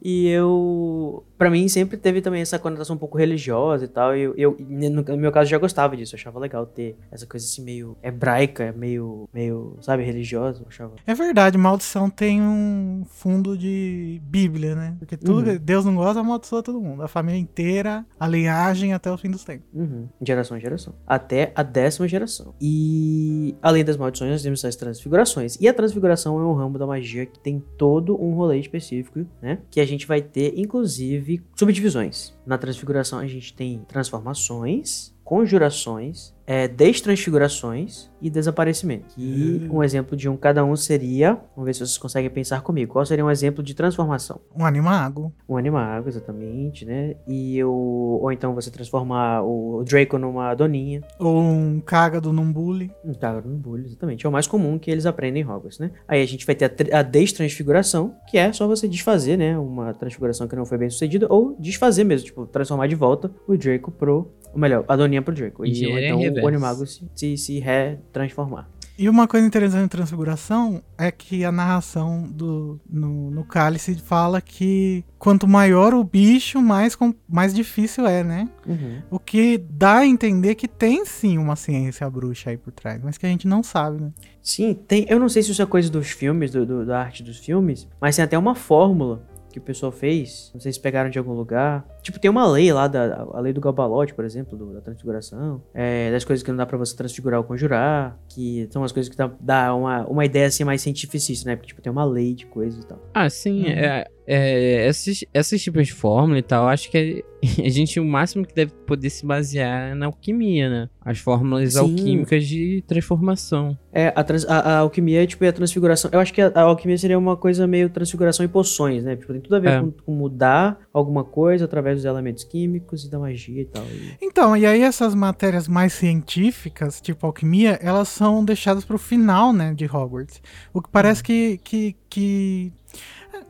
[0.03, 4.15] e eu, pra mim, sempre teve também essa conotação um pouco religiosa e tal.
[4.15, 6.15] E eu, eu, no, meu caso, já gostava disso.
[6.15, 10.63] Eu achava legal ter essa coisa assim meio hebraica, meio, meio, sabe, religiosa.
[10.67, 10.93] Achava.
[11.05, 14.95] É verdade, maldição tem um fundo de Bíblia, né?
[14.99, 15.57] Porque tudo, Uhum.
[15.57, 17.01] Deus não gosta, amaldiçoa todo mundo.
[17.03, 19.65] A família inteira, a linhagem até o fim dos tempos.
[19.73, 20.93] Uhum, geração em geração.
[21.07, 22.53] Até a décima geração.
[22.61, 25.57] E além das maldições, nós temos as transfigurações.
[25.59, 29.59] E a transfiguração é um ramo da magia que tem todo um rolê específico, né?
[29.71, 32.33] Que a gente vai ter, inclusive, subdivisões.
[32.45, 39.13] Na transfiguração a gente tem transformações, conjurações, é, destransfigurações e desaparecimento.
[39.17, 42.93] E um exemplo de um cada um seria, vamos ver se vocês conseguem pensar comigo,
[42.93, 44.39] qual seria um exemplo de transformação?
[44.55, 45.33] Um animago.
[45.47, 47.15] Um animago, exatamente, né?
[47.27, 51.01] E o, ou então você transformar o Draco numa doninha.
[51.19, 52.91] Ou um cágado num bully.
[53.03, 54.25] Um cágado no bully, exatamente.
[54.25, 55.91] É o mais comum que eles aprendem em Hogwarts, né?
[56.07, 59.57] Aí a gente vai ter a, a destransfiguração, que é só você desfazer, né?
[59.57, 63.57] Uma transfiguração que não foi bem sucedida, ou desfazer mesmo, tipo, transformar de volta o
[63.57, 64.31] Draco pro.
[64.53, 65.65] Ou melhor, a doninha pro Draco.
[65.65, 66.34] E ou Engenharia então.
[66.43, 68.69] O animago se, se, se retransformar.
[68.97, 74.39] E uma coisa interessante em Transfiguração é que a narração do, no, no cálice fala
[74.39, 78.47] que quanto maior o bicho, mais, com- mais difícil é, né?
[78.65, 79.01] Uhum.
[79.11, 83.17] O que dá a entender que tem sim uma ciência bruxa aí por trás, mas
[83.17, 84.11] que a gente não sabe, né?
[84.41, 85.05] Sim, tem.
[85.09, 87.89] Eu não sei se isso é coisa dos filmes, do, do- da arte dos filmes,
[87.99, 89.21] mas tem até uma fórmula
[89.55, 90.51] que o pessoal fez.
[90.53, 91.87] Não sei se pegaram de algum lugar.
[92.01, 95.63] Tipo, tem uma lei lá, da, a lei do Gabalote, por exemplo, do- da transfiguração.
[95.73, 98.19] É, das coisas que não dá pra você transfigurar ou conjurar.
[98.27, 101.55] Que são as coisas que dá, dá uma, uma ideia assim mais cientificista, né?
[101.55, 102.99] Porque, tipo, tem uma lei de coisas e tal.
[103.13, 103.63] Ah, sim.
[103.63, 103.69] Uhum.
[103.69, 108.05] É, é, esses, esses tipos de fórmula e tal, acho que é- a gente, o
[108.05, 110.89] máximo que deve poder se basear é na alquimia, né?
[110.99, 111.79] As fórmulas Sim.
[111.79, 113.77] alquímicas de transformação.
[113.93, 116.09] É, a, trans- a- a alquimia, tipo, é a transfiguração.
[116.11, 119.15] Eu acho que a, a alquimia seria uma coisa meio transfiguração em poções, né?
[119.15, 119.79] Tipo, tem tudo a ver É.
[119.79, 123.83] com, com mudar alguma coisa através dos elementos químicos e da magia e tal.
[123.85, 129.53] E- Então, e aí essas matérias mais científicas, tipo alquimia, elas são deixadas pro final,
[129.53, 130.41] né, de Hogwarts.
[130.73, 132.73] O que parece que, que, que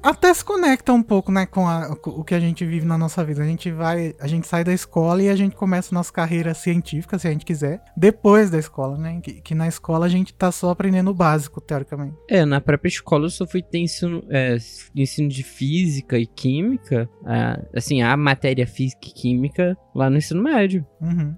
[0.04, 2.98] até se conecta um pouco, né, com, a- com o que a gente vive na
[2.98, 3.41] nossa vida.
[3.41, 6.54] A gente vai, a gente sai da escola e a gente começa a nossa carreira
[6.54, 9.19] científica, se a gente quiser, depois da escola, né?
[9.21, 12.15] Que, que na escola a gente tá só aprendendo o básico, teoricamente.
[12.30, 14.58] É, na própria escola eu só fui ter ensino, é,
[14.95, 17.10] ensino de física e química.
[17.26, 20.86] ah, assim, a matéria física e química lá no ensino médio.
[21.02, 21.36] Uhum.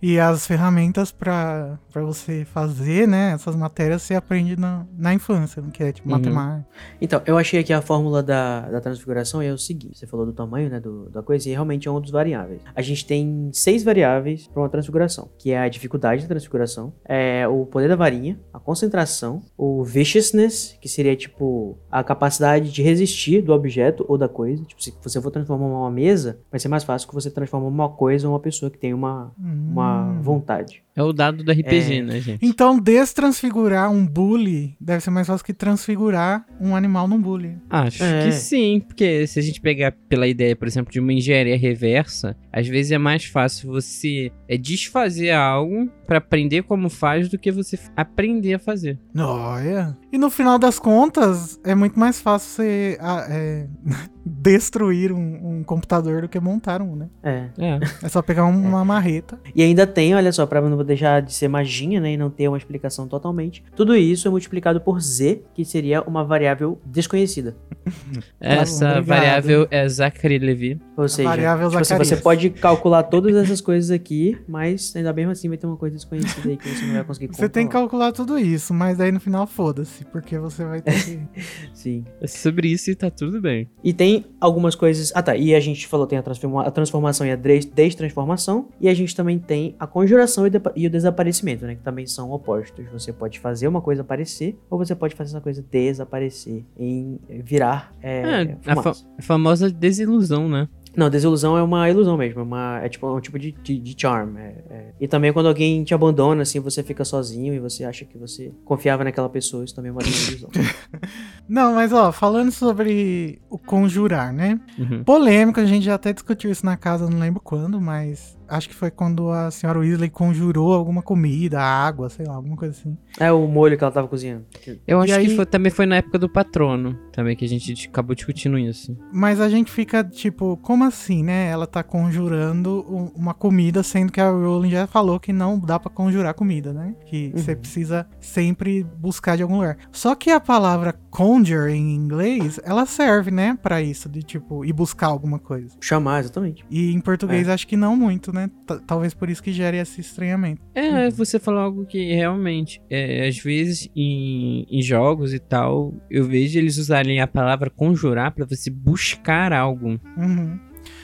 [0.00, 5.60] E as ferramentas pra pra você fazer, né, essas matérias você aprende na, na infância,
[5.72, 6.14] que é tipo Uhum.
[6.14, 6.64] matemática.
[7.00, 10.24] Então, eu achei aqui a fórmula da, da transfiguração e é o seguinte: você falou
[10.24, 12.60] do tamanho, né, do, da coisa, e realmente é um dos variáveis.
[12.76, 17.48] A gente tem seis variáveis para uma transfiguração, que é a dificuldade da transfiguração, é
[17.48, 23.42] o poder da varinha, a concentração, o viciousness, que seria tipo a capacidade de resistir
[23.42, 24.62] do objeto ou da coisa.
[24.64, 27.88] Tipo, se você for transformar uma mesa, vai ser mais fácil que você transformar uma
[27.88, 29.32] coisa ou uma pessoa que tem uma,
[29.72, 30.22] uma Hum.
[30.22, 30.82] vontade.
[30.94, 32.02] É o dado do RPG, É.
[32.02, 32.44] né, gente?
[32.44, 37.56] Então, destransfigurar um bully deve ser mais fácil que transfigurar um animal num bully.
[37.70, 38.24] Acho É.
[38.24, 42.36] que sim, porque se a gente pegar pela ideia, por exemplo, de uma engenharia reversa,
[42.58, 47.52] às vezes é mais fácil você é, desfazer algo pra aprender como faz do que
[47.52, 48.98] você aprender a fazer.
[49.16, 49.96] Olha.
[50.10, 52.98] E no final das contas, é muito mais fácil você
[53.30, 53.66] é,
[54.24, 57.08] destruir um, um computador do que montar um, né?
[57.22, 57.44] É.
[57.58, 57.78] É.
[58.02, 59.38] É só pegar um- uma marreta.
[59.54, 62.48] E ainda tem, olha só, pra não deixar de ser magia, né, e não ter
[62.48, 63.62] uma explicação totalmente.
[63.76, 67.56] Tudo isso é multiplicado por z, que seria uma variável desconhecida.
[68.40, 69.04] Essa obrigado.
[69.06, 70.80] variável é Zachary Levi.
[70.96, 72.08] Ou seja, variável tipo assim, Zacarias.
[72.08, 75.96] você pode calcular todas essas coisas aqui, mas ainda bem assim vai ter uma coisa
[75.96, 78.10] desconhecida aí que você não vai conseguir Você tem que controlar.
[78.10, 81.20] calcular tudo isso, mas aí no final foda-se, porque você vai ter que.
[81.74, 82.04] Sim.
[82.20, 83.68] É sobre isso e tá tudo bem.
[83.82, 85.12] E tem algumas coisas.
[85.14, 85.36] Ah, tá.
[85.36, 88.68] E a gente falou tem a, transforma- a transformação e a des- destransformação.
[88.80, 91.74] E a gente também tem a conjuração e, depa- e o desaparecimento, né?
[91.74, 92.84] Que também são opostos.
[92.92, 97.92] Você pode fazer uma coisa aparecer, ou você pode fazer essa coisa desaparecer, em virar.
[98.02, 100.68] É, É, a, fa- a famosa desilusão, né?
[100.98, 102.40] Não, desilusão é uma ilusão mesmo.
[102.40, 104.36] É, uma, é tipo um tipo de, de, de charm.
[104.36, 104.92] é- é.
[105.00, 108.52] E também quando alguém te abandona, assim, você fica sozinho e você acha que você
[108.64, 110.50] confiava naquela pessoa, isso também é uma ilusão.
[111.48, 114.60] Não, mas ó, falando sobre o conjurar, né?
[114.78, 115.04] Uhum.
[115.04, 118.74] Polêmico, a gente já até discutiu isso na casa, não lembro quando, mas acho que
[118.74, 122.96] foi quando a senhora Weasley conjurou alguma comida, água, sei lá, alguma coisa assim.
[123.20, 124.44] é o molho que ela tava cozinhando.
[124.86, 127.48] Eu E acho que aí- foi- também foi na época do patrono, também, que a
[127.48, 128.96] gente acabou discutindo isso.
[129.12, 131.48] Mas a gente fica tipo, como assim, né?
[131.48, 132.80] Ela tá conjurando
[133.14, 136.94] uma comida, sendo que a Rowling já falou que não dá pra conjurar comida, né?
[137.06, 139.76] Que você precisa sempre buscar de algum lugar.
[139.92, 144.72] Só que a palavra conjure em inglês, ela serve, né, Pra isso, de tipo, ir
[144.72, 145.74] buscar alguma coisa.
[145.80, 146.64] Chamar, exatamente.
[146.70, 148.37] E em português acho que não muito, né?
[148.46, 150.62] T- Talvez por isso que gere esse estranhamento.
[150.74, 156.24] É, você falou algo que realmente, é, às vezes em, em jogos e tal, eu
[156.24, 159.98] vejo eles usarem a palavra conjurar pra você buscar algo.
[160.16, 160.58] Uhum.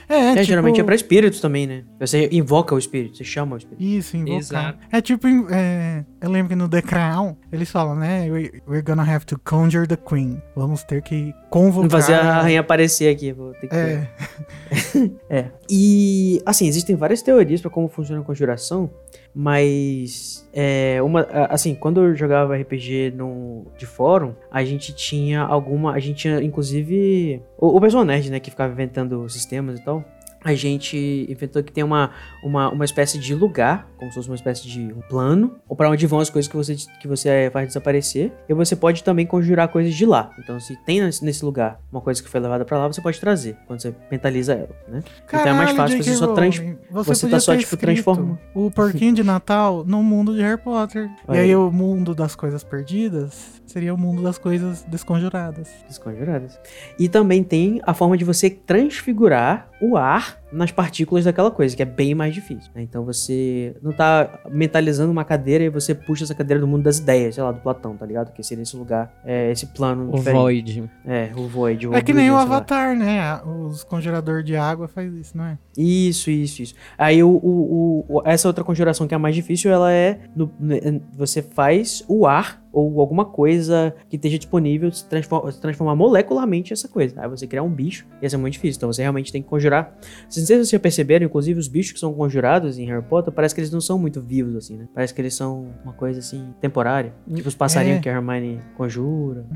[0.09, 1.85] É, É, tipo, geralmente é pra espíritos também, né?
[1.99, 3.83] Você invoca o espírito, você chama o espírito.
[3.83, 4.39] Isso, invocar.
[4.39, 4.79] Exato.
[4.93, 8.31] É tipo, é, eu lembro que no The Crown, eles falam, né?
[8.31, 10.41] "We- We're gonna have to conjure the Queen.
[10.57, 11.89] Vamos ter que convocar.
[11.89, 13.33] Vamos fazer a rainha aparecer aqui.
[13.33, 14.09] Vou ter que É,
[15.31, 15.51] É.
[15.71, 18.91] E, assim, existem várias teorias pra como funciona a conjuração,
[19.35, 25.93] mas, é, uma, assim, quando eu jogava RPG no, de fórum, a gente tinha alguma,
[25.93, 30.05] a gente tinha, inclusive, o, o pessoal nerd, né, que ficava inventando sistemas e tal,
[30.45, 32.11] a gente inventou que tem uma,
[32.43, 35.89] uma, uma espécie de lugar, como se fosse uma espécie de um plano, ou para
[35.89, 38.31] onde vão as coisas que você, que você faz desaparecer.
[38.49, 40.31] E você pode também conjurar coisas de lá.
[40.39, 43.57] Então, se tem nesse, lugar uma coisa que foi levada para lá, você pode trazer,
[43.67, 45.03] quando você mentaliza ela, né?
[45.27, 46.63] então é mais Caralho, fácil você só trans...
[46.91, 50.61] Você podia tá só, tipo, escrito transforma- O porquinho de Natal no mundo de Harry
[50.61, 51.11] Potter.
[51.29, 51.57] E aí.
[51.57, 55.69] o mundo das coisas perdidas seria o mundo das coisas desconjuradas.
[55.89, 56.59] desconjuradas.
[56.99, 61.83] E também tem a forma de você transfigurar o ar nas partículas daquela coisa, que
[61.83, 62.71] é bem mais difícil.
[62.75, 62.83] né?
[62.83, 66.99] Então você não tá mentalizando uma cadeira e você puxa essa cadeira do mundo das
[66.99, 68.33] ideias, sei lá, do Platão, tá ligado?
[68.33, 70.41] Que seria esse lugar, é, esse plano O diferente.
[70.41, 70.91] Void.
[71.05, 71.89] É, o Void.
[71.95, 72.43] é que nem o sei lá.
[72.43, 73.41] Avatar, né?
[73.45, 75.59] Os conjuradores de água faz isso, não é?
[75.77, 76.75] Isso, isso, isso.
[76.97, 80.21] Aí o, o- o- o- essa outra conjuração que é a mais difícil, ela é.
[80.37, 85.61] no- ne- você faz o ar ou alguma coisa que esteja disponível se transforma, se
[85.61, 87.15] transformar molecularmente essa coisa.
[87.21, 88.79] Aí você criar um bicho, ia ser muito difícil.
[88.79, 89.97] Então você realmente tem que conjurar.
[90.45, 93.33] Não sei se vocês já perceberam, inclusive os bichos que são conjurados em Harry Potter,
[93.33, 94.87] parece que eles não são muito vivos, assim, né?
[94.95, 97.15] Parece que eles são uma coisa assim, temporária.
[97.35, 98.01] Tipo os passarinhos É.
[98.01, 99.47] que a Hermione conjura.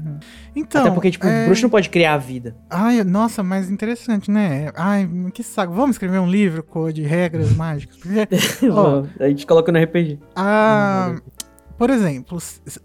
[0.56, 0.82] Então.
[0.82, 1.42] Até porque, tipo, é...
[1.42, 2.56] o bruxo não pode criar a vida.
[2.70, 4.70] Ai, nossa, mas interessante, né?
[4.74, 5.72] Ai, que saco.
[5.72, 7.96] Vamos escrever um livro com de regras mágicas?
[7.96, 8.26] Porque
[8.70, 9.04] Ó.
[9.20, 10.18] a gente coloca no RPG.
[10.34, 11.16] a.
[11.76, 12.38] Por exemplo,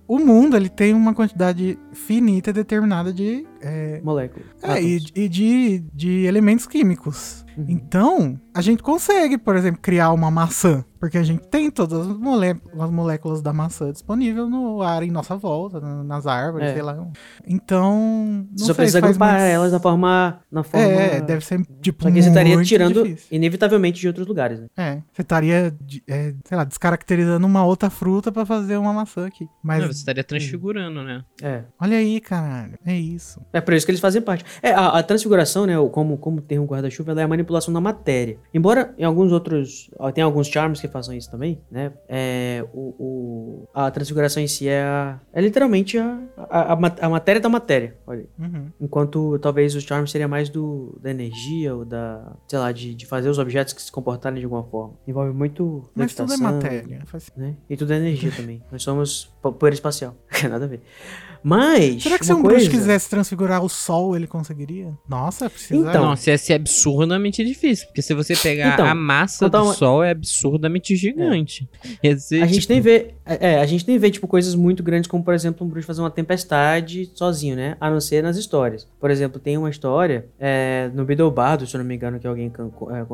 [0.07, 4.45] o mundo ele tem uma quantidade finita determinada de é, Molécula.
[4.61, 7.43] é, e, e de, de elementos químicos.
[7.57, 7.65] Uhum.
[7.69, 10.83] Então, a gente consegue, por exemplo, criar uma maçã.
[10.99, 15.11] Porque a gente tem todas as, molé- as moléculas da maçã disponível no ar em
[15.11, 16.73] nossa volta, na- nas árvores, É.
[16.73, 17.05] sei lá.
[17.45, 20.39] Então, não Você só sei, precisa agrupar muito- elas da forma.
[20.51, 20.85] Na forma...
[20.87, 23.27] É, deve ser, tipo, Só que você estaria tirando difícil.
[23.31, 24.67] inevitavelmente de outros lugares, né?
[24.77, 25.75] É, você estaria,
[26.07, 29.47] é, sei lá, descaracterizando uma outra fruta pra fazer uma maçã aqui.
[29.61, 31.23] Mas, Não, você estaria transfigurando, né?
[31.41, 31.63] É.
[31.79, 33.41] olha aí, caralho, é isso.
[33.53, 34.43] É por isso que eles fazem parte.
[34.61, 37.79] É, a, a transfiguração, né, o- como, como um guarda-chuva, ela é a manipulação da
[37.79, 38.37] matéria.
[38.53, 43.67] Embora em alguns outros, tem alguns charms que façam isso também, né, é, o, o-
[43.73, 47.47] a transfiguração em si é, a- é literalmente a, a, a ma- a matéria da
[47.49, 48.25] matéria, olha.
[48.39, 48.67] Uhum.
[48.81, 53.05] Enquanto talvez os charms seria mais do, da energia ou da, sei lá, de, de
[53.05, 54.93] fazer os objetos que se comportarem de alguma forma.
[55.07, 56.99] Envolve muito Mas tudo é matéria.
[57.37, 57.55] Né?
[57.69, 58.63] E tudo é energia também.
[58.71, 60.15] Nós somos po- poeira espacial.
[60.49, 60.81] Nada a ver.
[61.43, 62.01] Mas.
[62.03, 64.93] Será que se um bruxo coisa- quisesse transfigurar o sol, ele conseguiria?
[65.07, 65.75] Nossa, precisa.
[65.89, 67.87] Então, Nossa, ia ser absurdamente difícil.
[67.87, 71.67] Porque se você pegar Então, a massa do uma- Sol, é absurdamente gigante.
[72.01, 73.13] Ia ser, A gente tipo, nem vê.
[73.25, 76.01] É, a gente nem vê, tipo, coisas muito grandes, como, por exemplo, um bruxo fazer
[76.01, 77.75] uma tempestade sozinho, né?
[77.79, 78.87] A não ser nas histórias.
[78.99, 82.49] Por exemplo, tem uma história é, no Bidelbardo, se eu não me engano, que alguém
[82.49, 82.69] can-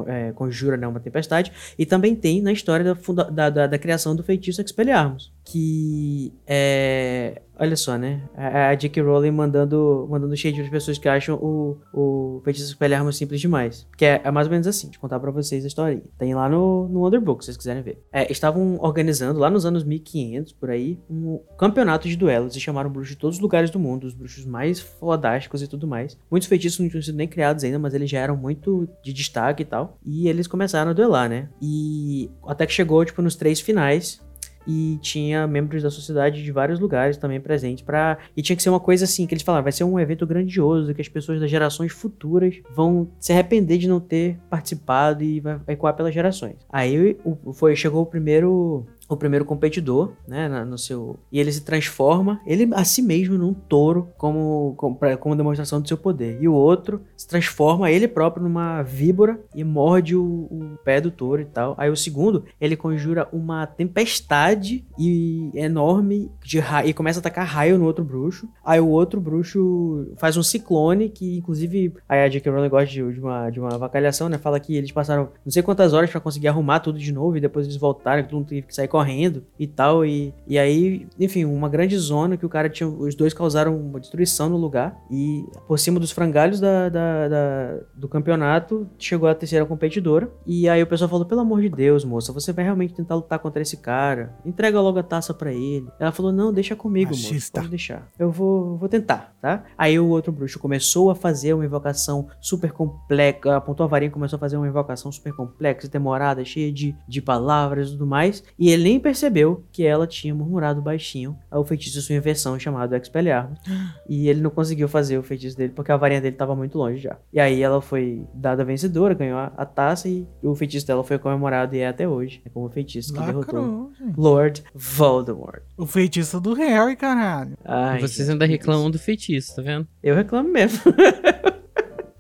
[0.08, 1.52] é, é, conjura né, uma tempestade.
[1.78, 5.32] E também tem na história da, da, da- da criação do feitiço Expelliarmus.
[5.52, 7.42] Que é.
[7.58, 8.22] Olha só, né?
[8.38, 9.02] A, a J.K.
[9.02, 13.86] Rowling mandando, mandando shade para as pessoas que acham o, o feitiço Expelliarmus simples demais.
[13.98, 16.02] Que é, é mais ou menos assim, eu contar pra vocês a história.
[16.18, 18.02] Tem lá no, no Underbook, se vocês quiserem ver.
[18.14, 22.90] É, estavam organizando, lá nos anos 1500, por aí, um campeonato de duelos e chamaram
[22.90, 26.18] bruxos de todos os lugares do mundo, os bruxos mais fodásticos e tudo mais.
[26.32, 29.64] Muitos feitiços não tinham sido nem criados ainda, mas eles já eram muito de destaque
[29.64, 29.98] e tal.
[30.06, 31.50] E eles começaram a duelar, né?
[31.62, 34.22] E até que chegou, tipo, nos três finais,
[34.72, 38.70] e tinha membros da sociedade de vários lugares também presentes para e tinha que ser
[38.70, 41.50] uma coisa assim que eles falaram vai ser um evento grandioso que as pessoas das
[41.50, 46.58] gerações futuras vão se arrepender de não ter participado e vai ecoar pelas gerações.
[46.72, 51.62] Aí o, foi chegou o primeiro o primeiro competidor, né, no seu e ele se
[51.62, 56.38] transforma ele a si mesmo num touro como como, pra- como demonstração do seu poder
[56.42, 61.10] e o outro se transforma ele próprio numa víbora e morde o, o pé do
[61.12, 66.94] touro e tal aí o segundo ele conjura uma tempestade e enorme de ra- e
[66.94, 68.48] começa a atacar raio no outro bruxo.
[68.64, 72.52] Aí o outro bruxo faz um ciclone que inclusive aí a J.K.
[72.52, 74.38] Rowling gosta de, de uma de uma avacalhação, né?
[74.38, 77.42] Fala que eles passaram não sei quantas horas pra conseguir arrumar tudo de novo e
[77.42, 81.46] depois eles voltaram, todo mundo teve que sair correndo e tal e, e aí, enfim,
[81.46, 85.46] uma grande zona que o cara tinha os dois causaram uma destruição no lugar e
[85.68, 90.84] por cima dos frangalhos da, da- da- do campeonato chegou a terceira competidora e aí
[90.84, 93.78] o pessoal falou pelo amor de Deus, moça, você vai realmente tentar lutar contra esse
[93.78, 94.36] cara?
[94.46, 95.88] Entrega logo a taça pra ele.
[96.00, 97.34] Ela falou: "Não, deixa comigo, moça.
[97.62, 98.08] Pode deixar.
[98.20, 102.72] Eu vou, vou tentar, tá?" Aí o outro bruxo começou a fazer uma invocação super
[102.72, 106.96] complexa, apontou a varinha e começou a fazer uma invocação super complexa, demorada, cheia de,
[107.08, 111.64] de palavras e tudo mais, e ele nem percebeu que ela tinha murmurado baixinho o
[111.64, 113.60] feitiço sua inversão chamado Expelliarmus.
[114.10, 116.98] E ele não conseguiu fazer o feitiço dele porque a varinha dele tava muito longe
[117.00, 117.18] já.
[117.32, 121.20] E aí ela foi dada vencedora, ganhou a, a taça e o feitiço dela foi
[121.20, 122.42] comemorado e é até hoje.
[122.44, 124.18] É como o feitiço que derrotou Lacrou, gente.
[124.18, 125.62] Lord Voldemort.
[125.78, 127.56] O feitiço do Harry, caralho.
[127.64, 129.88] Ai, Vocês ainda que reclamam do feitiço, tá vendo?
[130.02, 130.82] Eu reclamo mesmo.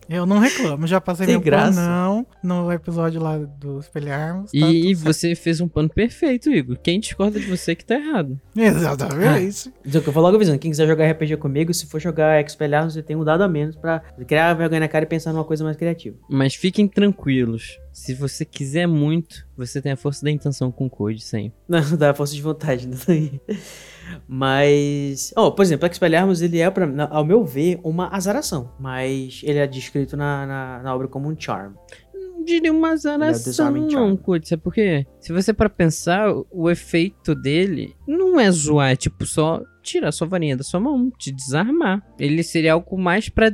[0.09, 1.79] Eu não reclamo, já passei Sem meu graça.
[1.79, 4.49] não no episódio lá do Espelharmos.
[4.51, 6.77] tá E, você fez um pano perfeito, Igor.
[6.81, 8.39] Quem discorda de você que tá errado.
[8.57, 9.71] Exatamente.
[9.85, 12.93] Então, que eu vou logo avisando, quem quiser jogar RPG comigo, se for jogar Expelliarmus,
[12.93, 15.63] você tem um dado a menos pra criar vergonha na cara e pensar numa coisa
[15.63, 16.17] mais criativa.
[16.27, 17.79] Mas fiquem tranquilos.
[17.93, 21.53] Se você quiser muito, você tem a força da intenção com o Code sempre.
[21.67, 23.39] Não, dá força de vontade, não tem.
[24.27, 25.33] Mas.
[25.35, 28.71] Oh, por exemplo, Expelliarmus, ele é, pra, ao meu ver, uma azaração.
[28.79, 31.73] Mas ele é descrito na, na, na obra como um charm.
[32.45, 34.07] Diria uma azaração, Disarming Charm.
[34.09, 34.47] não, Code.
[34.47, 35.05] Sabe por quê?
[35.19, 40.11] Se você para pensar, o- o efeito dele não é zoar, é tipo só tirar
[40.11, 42.01] sua varinha da sua mão, te desarmar.
[42.17, 43.49] Ele seria algo mais pra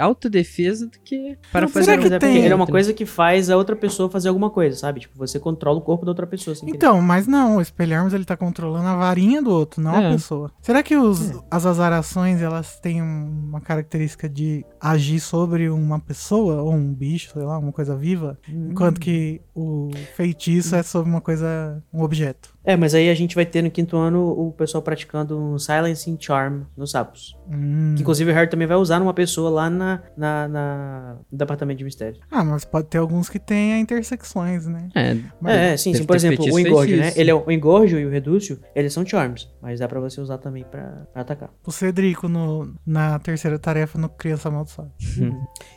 [0.00, 2.92] autodefesa do que para Não, fazer será um que é tem- ele é uma coisa
[2.92, 5.00] que faz a outra pessoa fazer alguma coisa, sabe?
[5.00, 6.54] Tipo, você controla o corpo da outra pessoa.
[6.54, 6.76] Sem querer.
[6.76, 10.08] Então, mas não, o Espelharmos ele tá controlando a varinha do outro, não É.
[10.08, 10.50] a pessoa.
[10.62, 11.34] Será que os, É.
[11.50, 17.42] as azarações elas têm uma característica de agir sobre uma pessoa ou um bicho, sei
[17.42, 18.68] lá, uma coisa viva, Hum.
[18.70, 22.53] enquanto que o feitiço é sobre uma coisa, um objeto?
[22.64, 26.16] É, mas aí a gente vai ter no quinto ano o pessoal praticando um Silencing
[26.18, 27.36] Charm nos sapos.
[27.50, 27.92] Hum.
[27.94, 31.78] Que inclusive o Harry também vai usar numa pessoa lá na, na, na- no departamento
[31.78, 32.18] de mistério.
[32.30, 34.88] Ah, mas pode ter alguns que tenha intersecções, né?
[34.94, 36.04] É, Mas- é, sim, sim.
[36.04, 37.12] Por exemplo, o engorge, né?
[37.16, 39.48] Ele é o o engorge e o redúcio, eles são charms.
[39.60, 41.50] Mas dá pra você usar também pra, pra atacar.
[41.66, 44.90] O Cedrico no, na terceira tarefa no Criança Amaldiçoada.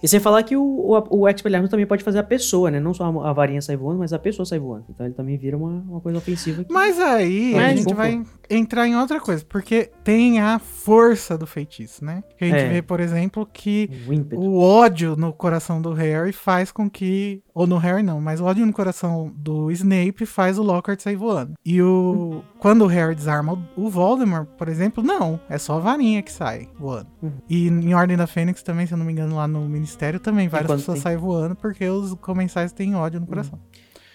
[0.02, 2.80] E sem falar que o, o, o Expelliarmus também pode fazer a pessoa, né?
[2.80, 4.86] Não só a, a varinha sai voando, mas a pessoa sai voando.
[4.90, 6.64] Então ele também vira uma, uma coisa ofensiva.
[6.64, 11.38] que- Mas aí a gente vamos vai entrar em outra coisa, porque tem a força
[11.38, 12.24] do feitiço, né?
[12.38, 12.70] Que a gente É.
[12.70, 13.90] vê, por exemplo, que
[14.32, 17.42] O o ódio no coração do Harry faz com que.
[17.54, 21.16] Ou no Harry não, mas o ódio no coração do Snape faz o Lockhart sair
[21.18, 21.54] voando.
[21.66, 22.42] E o.
[22.60, 25.40] Quando o Harry desarma o Voldemort, por exemplo, não.
[25.50, 27.08] É só a varinha que sai voando.
[27.22, 27.32] Uhum.
[27.50, 30.48] E em Ordem da Fênix também, se eu não me engano, lá no Ministério também,
[30.48, 33.60] várias pessoas tem- saem voando porque os comensais têm ódio no coração.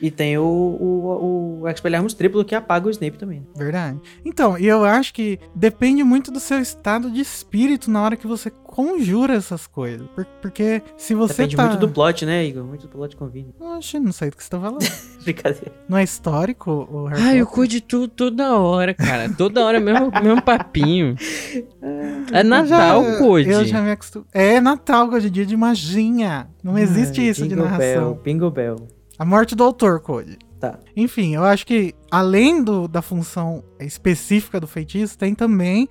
[0.03, 3.38] E tem o, o, o Expelliarmus triplo que apaga o Snape também.
[3.38, 3.46] né?
[3.55, 4.00] Verdade.
[4.24, 8.26] Então, e eu acho que depende muito do seu estado de espírito na hora que
[8.26, 10.05] você conjura essas coisas.
[10.09, 11.66] Por- porque se você Depende tá...
[11.66, 12.64] muito do plot, né, Igor?
[12.64, 13.55] Muito do plot convine.
[13.61, 14.80] Oxe, não sei do que você tá falando.
[15.22, 15.72] Brincadeira.
[15.88, 19.28] Não é histórico o Harry Ai, eu cuido de tudo toda hora, cara.
[19.28, 21.14] Toda hora mesmo, mesmo papinho.
[22.32, 23.48] É Eu Natal, Code.
[23.50, 24.24] Eu já me acostumo.
[24.32, 26.46] É Natal, Code, dia de magia.
[26.62, 27.78] Não existe Ai, isso de narração.
[27.78, 28.76] Bell, Bingo Bell.
[29.18, 30.38] A morte do autor, Code.
[30.58, 30.78] Tá.
[30.96, 35.88] Enfim, eu acho que além do, da função específica do feitiço, tem também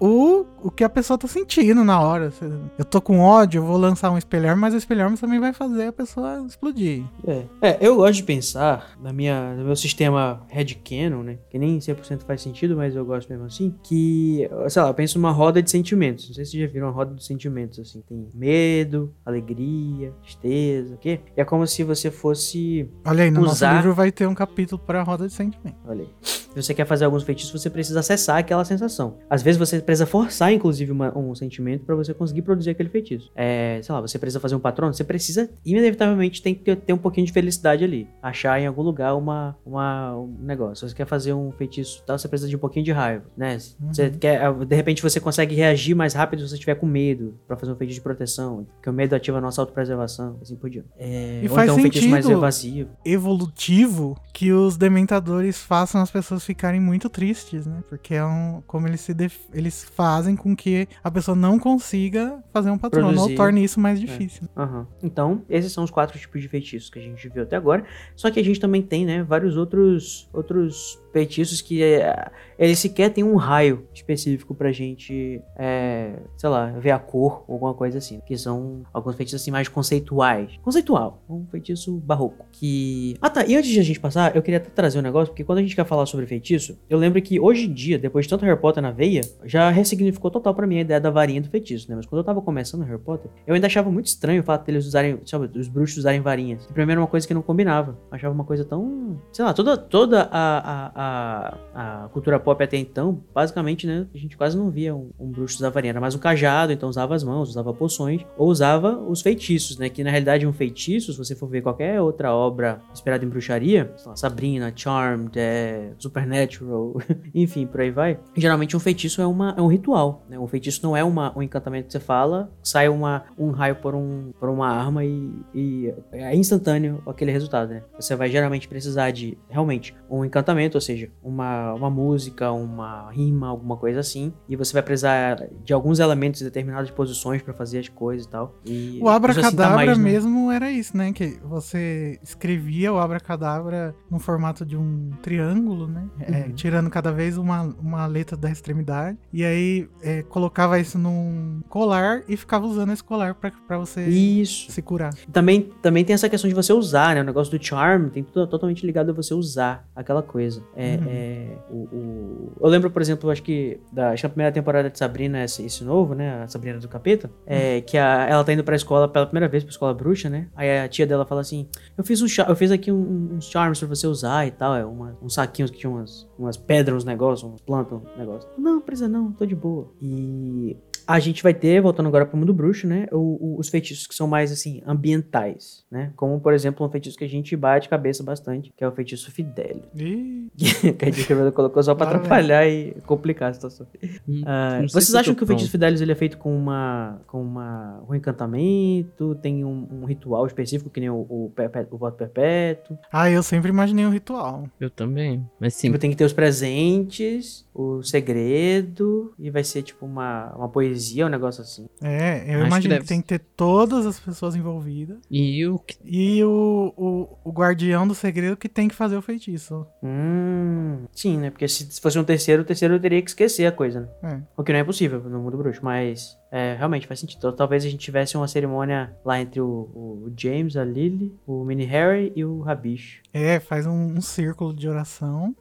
[0.00, 2.32] o, o que a pessoa tá sentindo na hora.
[2.78, 5.86] Eu tô com ódio, eu vou lançar um espelharme, mas o espelharme também vai fazer
[5.88, 7.04] a pessoa explodir.
[7.26, 7.44] É.
[7.62, 11.38] é, eu gosto de pensar na minha, no meu sistema headcanon, né?
[11.50, 13.74] Que nem 100% faz sentido, mas eu gosto mesmo assim.
[13.82, 16.28] Que, sei lá, eu penso numa roda de sentimentos.
[16.28, 18.02] Não sei se vocês já viram uma roda de sentimentos, assim.
[18.08, 21.20] Tem medo, alegria, tristeza, o quê?
[21.36, 24.34] E é como se você fosse Olha aí, no Usar- nosso livro vai ter um
[24.34, 25.76] capítulo para a roda de sentimento.
[25.86, 26.10] Olha aí.
[26.22, 29.18] Se você quer fazer alguns feitiços, você precisa acessar aquela sensação.
[29.28, 33.30] Às vezes você precisa forçar, inclusive, uma- um sentimento pra você conseguir produzir aquele feitiço.
[33.34, 36.92] É, sei lá, você precisa fazer um patrono, você precisa, inevitavelmente, tem que ter, ter
[36.92, 38.06] um pouquinho de felicidade ali.
[38.22, 40.76] Achar em algum lugar uma, uma- um negócio.
[40.86, 43.56] Se você quer fazer um feitiço tal, você precisa de um pouquinho de raiva, né?
[43.90, 47.56] Você quer, de repente você consegue reagir mais rápido se você estiver com medo pra
[47.56, 48.66] fazer um feitiço de proteção.
[48.74, 50.88] Porque o medo ativa a nossa autopreservação, assim por diante.
[50.98, 52.38] É, E faz então um feitiço mais sentido.
[52.38, 52.90] evasivo.
[53.04, 57.82] Evolutivo que os dementadores façam as pessoas ficarem muito tristes, né?
[57.88, 58.62] Porque é um.
[58.66, 63.08] Como eles se def- eles fazem com que a pessoa não consiga fazer um patrono
[63.08, 63.30] Produzir.
[63.32, 64.48] ou torne isso mais difícil.
[64.56, 64.86] Aham.
[65.02, 67.84] Então, esses são os quatro tipos de feitiços que a gente viu até agora.
[68.16, 73.10] Só que a gente também tem, né, vários outros outros feitiços que é, eles sequer
[73.10, 77.98] têm um raio específico pra gente, é, sei lá, ver a cor ou alguma coisa
[77.98, 78.20] assim.
[78.26, 80.50] Que são alguns feitiços assim mais conceituais.
[80.62, 82.46] Conceitual, um feitiço barroco.
[82.52, 83.16] Que.
[83.20, 85.44] Ah tá, e antes de a gente passar, eu queria até trazer um negócio, porque
[85.44, 88.30] quando a gente quer falar sobre feitiço, eu lembro que hoje em dia, depois de
[88.30, 91.48] tanto Harry Potter na veia, já ressignificou total pra mim a ideia da varinha do
[91.48, 91.96] feitiço, né?
[91.96, 94.84] Mas quando eu tava começando Harry Potter, eu ainda achava muito estranho o fato deles
[94.84, 96.68] usarem, sabe, os bruxos usarem varinhas.
[96.74, 97.98] Mim era uma coisa que não combinava.
[98.10, 99.20] Achava uma coisa tão.
[99.32, 104.04] Sei lá, toda, toda a, a, a, a cultura pop até então, basicamente, né?
[104.12, 105.92] A gente quase não via um, um bruxo usar varinha.
[105.92, 109.88] Era mais um cajado, então usava as mãos, usava poções, ou usava os feitiços, né?
[109.88, 113.94] Que na realidade um feitiço, se você for ver qualquer outra obra inspirada em bruxaria,
[114.04, 116.96] lá, Sabrina, Charmed, é, Supernatural,
[117.32, 118.18] enfim, por aí vai.
[118.36, 120.36] Geralmente um feitiço é, uma, é um ritual, né?
[120.36, 123.94] Um feitiço não é uma, um encantamento que você fala, sai uma, um raio por,
[123.94, 127.82] um, por uma arma e, e é instantâneo aquele resultado, né?
[127.94, 133.48] Você vai geralmente precisar de, realmente, um encantamento, ou seja, uma, uma música, uma rima,
[133.48, 137.88] alguma coisa assim, e você vai precisar de alguns elementos, determinadas posições pra fazer as
[137.88, 138.54] coisas e tal.
[138.64, 141.12] E O abracadabra mais no- mesmo era isso, né?
[141.12, 146.08] Que você escrevia o abracadabra no formato de um triângulo, né?
[146.20, 146.52] É, Uhum.
[146.54, 149.18] tirando cada vez uma, uma letra da extremidade.
[149.32, 154.06] E aí é, colocava isso num colar e ficava usando esse colar pra, pra você
[154.06, 154.70] Isso.
[154.72, 155.12] se curar.
[155.32, 157.20] Também, também tem essa questão de você usar, né?
[157.20, 160.62] O negócio do charm tem tudo totalmente ligado a você usar aquela coisa.
[160.80, 161.04] É, Uhum.
[161.08, 164.96] é, o, o- Eu lembro, por exemplo, acho que da acho que primeira temporada de
[164.96, 166.42] Sabrina, esse, esse novo, né?
[166.44, 169.64] A Sabrina do Capeta, é que a- ela tá indo pra escola pela primeira vez,
[169.64, 170.46] pra escola bruxa, né?
[170.54, 171.66] Aí a tia dela fala assim:
[171.96, 174.76] Eu fiz, um eu fiz aqui um- uns charms pra você usar e tal.
[174.76, 178.52] É uma, uns saquinhos que tinham umas, umas pedras, uns negócios, umas plantas, uns negócios.
[178.56, 179.88] Não, precisa não, tô de boa.
[180.00, 180.76] E
[181.08, 183.06] a gente vai ter, voltando agora pro mundo bruxo, né?
[183.10, 186.12] o- o- os feitiços que são mais, assim, ambientais, né?
[186.14, 189.30] Como, por exemplo, um feitiço que a gente bate cabeça bastante, que é o feitiço
[189.32, 189.82] Fidelio.
[189.96, 190.50] Ih,
[190.98, 192.06] que a gente colocou só vem.
[192.06, 193.86] atrapalhar e complicar a situação.
[194.28, 195.70] Hum, sei vocês acham que o feitiço.
[195.70, 200.90] Fidelis ele é feito com uma, com uma, com encantamento, tem um, um ritual específico,
[200.90, 201.52] que nem o, o,
[201.90, 202.98] o voto perpétuo.
[203.10, 204.64] Ah, eu sempre imaginei um ritual.
[204.78, 205.44] Eu também.
[205.58, 210.52] Mas sim, Tipo, tem que ter os presentes, o segredo, e vai ser tipo uma,
[210.56, 211.86] uma poesia, um negócio assim.
[212.02, 215.18] É, eu Acho que imagino que, deve tem que ter todas as pessoas envolvidas.
[215.30, 219.22] e o que E o, o, o guardião do segredo que tem que fazer o
[219.22, 219.86] feitiço.
[220.02, 221.50] Hum, sim, né?
[221.50, 224.08] Porque se, se fosse um terceiro, o terceiro teria que esquecer a coisa, né?
[224.34, 224.40] É.
[224.56, 227.38] O que não é possível no mundo bruxo, mas é, realmente faz sentido.
[227.38, 231.64] Então, talvez a gente tivesse uma cerimônia lá entre o, o James, a Lily, o
[231.64, 233.22] Mini Harry e o Rabicho.
[233.32, 235.54] É, faz um, um círculo de oração.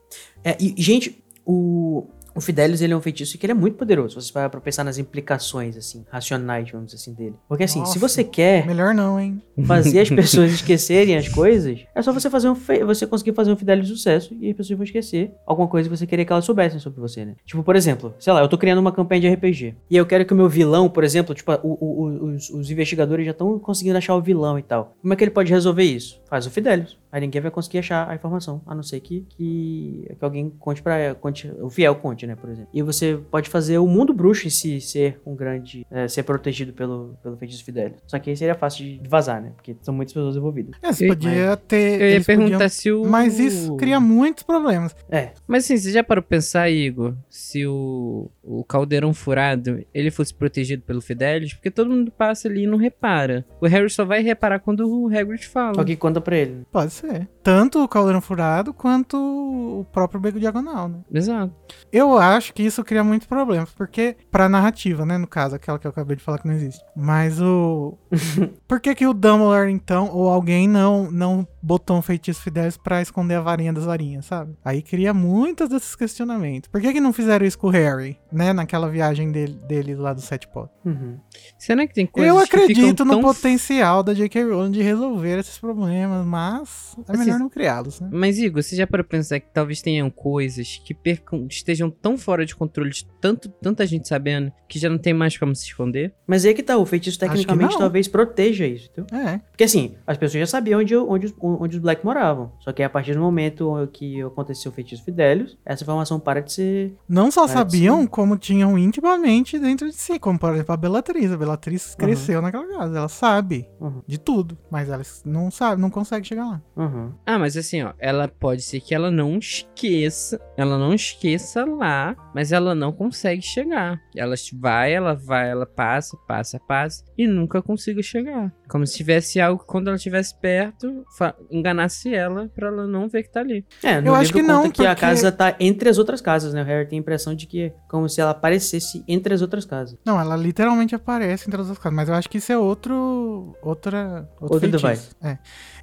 [0.43, 2.07] É, e, gente, o,
[2.37, 4.19] o Fidelius, ele é um feitiço que ele é muito poderoso.
[4.21, 7.35] Se você parar pra pensar nas implicações, assim, racionais, vamos dizer assim, dele.
[7.49, 7.99] Porque, assim, se Nossa.
[7.99, 9.41] você quer Melhor não, hein?
[9.65, 13.51] fazer as pessoas esquecerem as coisas, é só você fazer um fe- você conseguir fazer
[13.51, 16.31] um Fidelis de sucesso e as pessoas vão esquecer alguma coisa que você queria que
[16.31, 17.35] elas soubessem sobre você, né?
[17.45, 19.75] Tipo, por exemplo, sei lá, eu tô criando uma campanha de RPG.
[19.89, 23.25] E eu quero que o meu vilão, por exemplo, tipo, o- o- os, os investigadores
[23.25, 24.95] já estão conseguindo achar o vilão e tal.
[25.01, 26.21] Como é que ele pode resolver isso?
[26.29, 26.97] Faz o Fidelis.
[27.09, 30.83] Aí ninguém vai conseguir achar a informação, a não ser que, que, que alguém conte
[30.83, 31.15] pra.
[31.15, 32.69] Conte, o fiel conte, né, por exemplo.
[32.73, 35.85] E você pode fazer o mundo bruxo em si ser um grande.
[35.89, 37.97] é, ser protegido pelo, pelo feitiço Fidelis.
[38.05, 39.51] Só que aí seria fácil de vazar, né?
[39.55, 40.75] Porque são muitas pessoas envolvidas.
[40.81, 42.01] É, você podia ter.
[42.01, 44.95] eu ia perguntar podiam- se o Mas isso cria muitos problemas.
[45.09, 45.31] É.
[45.47, 50.33] Mas assim, você já parou pra pensar, Igor, se o, o caldeirão furado ele fosse
[50.33, 53.45] protegido pelo Fidelis, porque todo mundo passa ali e não repara.
[53.61, 55.79] O Harry só vai reparar quando o Hagrid fala.
[55.79, 56.65] Alguém conta pra ele.
[56.71, 57.27] Pode ser.
[57.41, 60.99] Tanto o caldeirão furado quanto o próprio beco diagonal, né?
[61.13, 61.53] Exato.
[61.91, 65.87] Eu acho que isso cria muitos problemas, porque pra narrativa, né, no caso, aquela que
[65.87, 66.83] eu acabei de falar que não existe.
[66.95, 67.97] Mas o
[68.67, 73.01] Por que que o Dumbledore então ou alguém não não botou um feitiço Fidelis pra
[73.01, 74.55] esconder a varinha das varinhas, sabe?
[74.63, 76.69] Aí cria muitos desses questionamentos.
[76.69, 80.13] Por que que não fizeram isso com o Harry, né, naquela viagem dele, dele lá
[80.13, 80.73] do Sete Potes?
[80.85, 81.17] Uhum.
[81.57, 84.43] Será que tem coisas Eu acredito no tão potencial da J.K.
[84.43, 88.09] Rowling de resolver esses problemas, mas é Assim, melhor não criá-los, né?
[88.11, 92.45] Mas, Igor, você já para pensar que talvez tenham coisas que percam, estejam tão fora
[92.45, 96.13] de controle de tanto, tanta gente sabendo que já não tem mais como se esconder?
[96.25, 99.19] Mas aí que tá, o feitiço tecnicamente talvez proteja isso, entendeu?
[99.19, 99.41] É.
[99.57, 102.51] Porque assim, as pessoas já sabiam onde, onde, os- onde os Black moravam.
[102.59, 106.53] Só que a partir do momento que aconteceu o feitiço Fidelius, essa informação para de
[106.53, 106.95] ser.
[107.09, 108.07] Não só sabiam, sim.
[108.07, 111.31] como tinham intimamente dentro de si, como por exemplo a Bellatrix.
[111.31, 111.97] A Bellatrix Uhum.
[111.97, 114.03] cresceu naquela casa, ela sabe Uhum.
[114.05, 116.61] de tudo, mas ela não sabe, não consegue chegar lá.
[116.75, 117.13] Uhum.
[117.25, 122.15] Ah, mas assim, ó, ela pode ser que ela não esqueça, ela não esqueça lá,
[122.35, 123.99] mas ela não consegue chegar.
[124.15, 128.53] Ela vai, ela vai, ela passa, passa, passa e nunca consiga chegar.
[128.69, 131.03] Como se tivesse algo que quando ela estivesse perto,
[131.49, 133.65] enganasse ela pra ela não ver que tá ali.
[133.83, 136.21] É, no Eu acho que não, conta que a porque- casa tá entre as outras
[136.21, 136.61] casas, né?
[136.61, 139.65] O Harry tem a impressão de que é como se ela aparecesse entre as outras
[139.65, 139.97] casas.
[140.05, 143.55] Não, ela literalmente aparece entre as duas casas, mas eu acho que isso é outro
[143.61, 145.09] outra outro, Outro device.
[145.21, 145.37] É.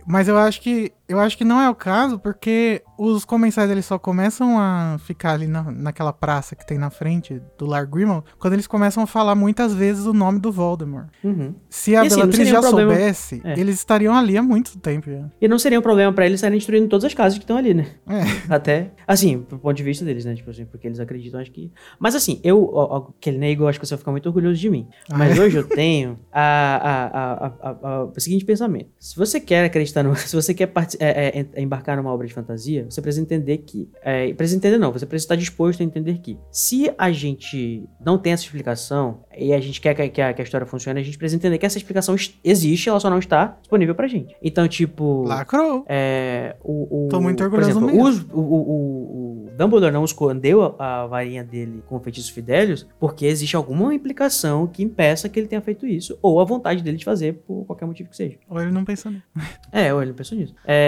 [0.06, 3.84] Mas eu acho que eu acho que não é o caso, porque os comensais eles
[3.84, 8.24] só começam a ficar ali na, naquela praça que tem na frente do Lar Grimmauld
[8.38, 11.08] quando eles começam a falar muitas vezes o nome do Voldemort.
[11.22, 11.54] Uhum.
[11.68, 13.58] Se a E assim, Bellatrix já um problema- soubesse, É.
[13.58, 15.28] eles estariam ali há muito tempo já.
[15.40, 17.74] E não seria um problema pra eles estarem destruindo todas as casas que estão ali,
[17.74, 17.86] né?
[18.08, 18.54] É.
[18.54, 20.34] Até, assim, pro ponto de vista deles, né?
[20.34, 21.70] Tipo assim, porque eles acreditam, acho que.
[21.98, 24.88] Mas assim, eu, aquele nego, acho que você vai ficar muito orgulhoso de mim.
[25.10, 25.42] Ah, Mas é?
[25.42, 28.88] hoje eu tenho a, a, a, o seguinte pensamento.
[28.98, 30.14] Se você quer acreditar no.
[30.24, 33.58] Se você quer parti- é, é, é, embarcar numa obra de fantasia, você precisa entender
[33.58, 33.88] que.
[34.02, 34.92] É, precisa entender, não.
[34.92, 36.38] Você precisa estar disposto a entender que.
[36.50, 40.40] Se a gente não tem essa explicação e a gente quer que, que a, que
[40.42, 43.56] a história funcione, a gente precisa entender que essa explicação existe, ela só não está
[43.60, 44.34] disponível pra gente.
[44.42, 45.24] Então, tipo.
[45.24, 45.84] Lacrou.
[45.88, 48.04] É, o, o, Tô muito por orgulhoso exemplo, mesmo.
[48.04, 52.86] os- o, o, o, Dumbledore não escondeu a, a varinha dele com o feitiço Fidelius
[52.98, 56.96] porque existe alguma implicação que impeça que ele tenha feito isso, ou a vontade dele
[56.96, 58.36] de fazer por qualquer motivo que seja.
[58.48, 59.24] Ou ele não pensou nisso.
[59.72, 60.54] É, ou ele pensou nisso.
[60.64, 60.83] É,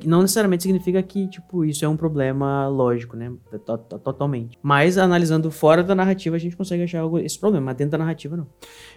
[0.00, 3.32] que não necessariamente significa que, tipo, isso é um problema lógico, né?
[3.64, 4.58] To- to- Totalmente.
[4.62, 7.98] Mas analisando fora da narrativa, a gente consegue achar algo, esse problema, mas dentro da
[7.98, 8.46] narrativa, não.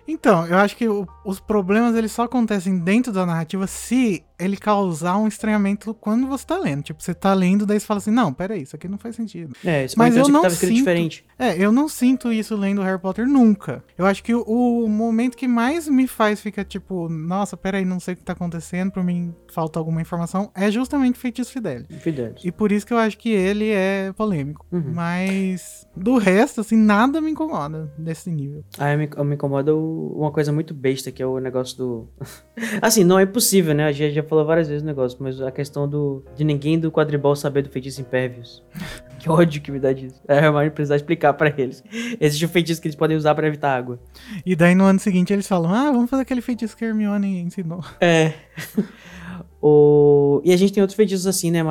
[0.07, 4.57] Então, eu acho que o- os problemas eles só acontecem dentro da narrativa se ele
[4.57, 6.83] causar um estranhamento quando você tá lendo.
[6.83, 9.55] Tipo, você tá lendo, daí você fala assim, não, peraí, isso aqui não faz sentido.
[9.63, 11.25] É, isso Mas foi eu que não sinto- diferente.
[11.37, 13.83] É, eu não sinto isso lendo Harry Potter nunca.
[13.97, 17.99] Eu acho que o, o momento que mais me faz ficar tipo, nossa, peraí, não
[17.99, 21.87] sei o que tá acontecendo, pra mim falta alguma informação, é justamente Feitiço Fidelis.
[21.99, 22.43] Fidelius.
[22.43, 24.65] E por isso que eu acho que ele é polêmico.
[24.71, 24.91] Uhum.
[24.93, 28.63] Mas do resto, assim, nada me incomoda desse nível.
[28.77, 32.07] Aí me, me incomoda uma coisa muito besta, que é o negócio do.
[32.81, 33.91] assim, não é possível, né?
[33.91, 37.35] Já, já, falou várias vezes o negócio, mas a questão do de ninguém do quadribol
[37.35, 38.63] saber do feitiço Impervious.
[39.19, 40.21] que ódio que me dá disso.
[40.25, 41.83] A Hermione precisar explicar pra eles.
[42.17, 43.99] Existe um feitiço que eles podem usar pra evitar água.
[44.45, 47.41] E daí no ano seguinte eles falam: Ah, vamos fazer aquele feitiço que a Hermione
[47.41, 47.83] ensinou.
[47.99, 48.31] É.
[49.61, 50.41] o...
[50.45, 51.61] E a gente tem outros feitiços assim, né?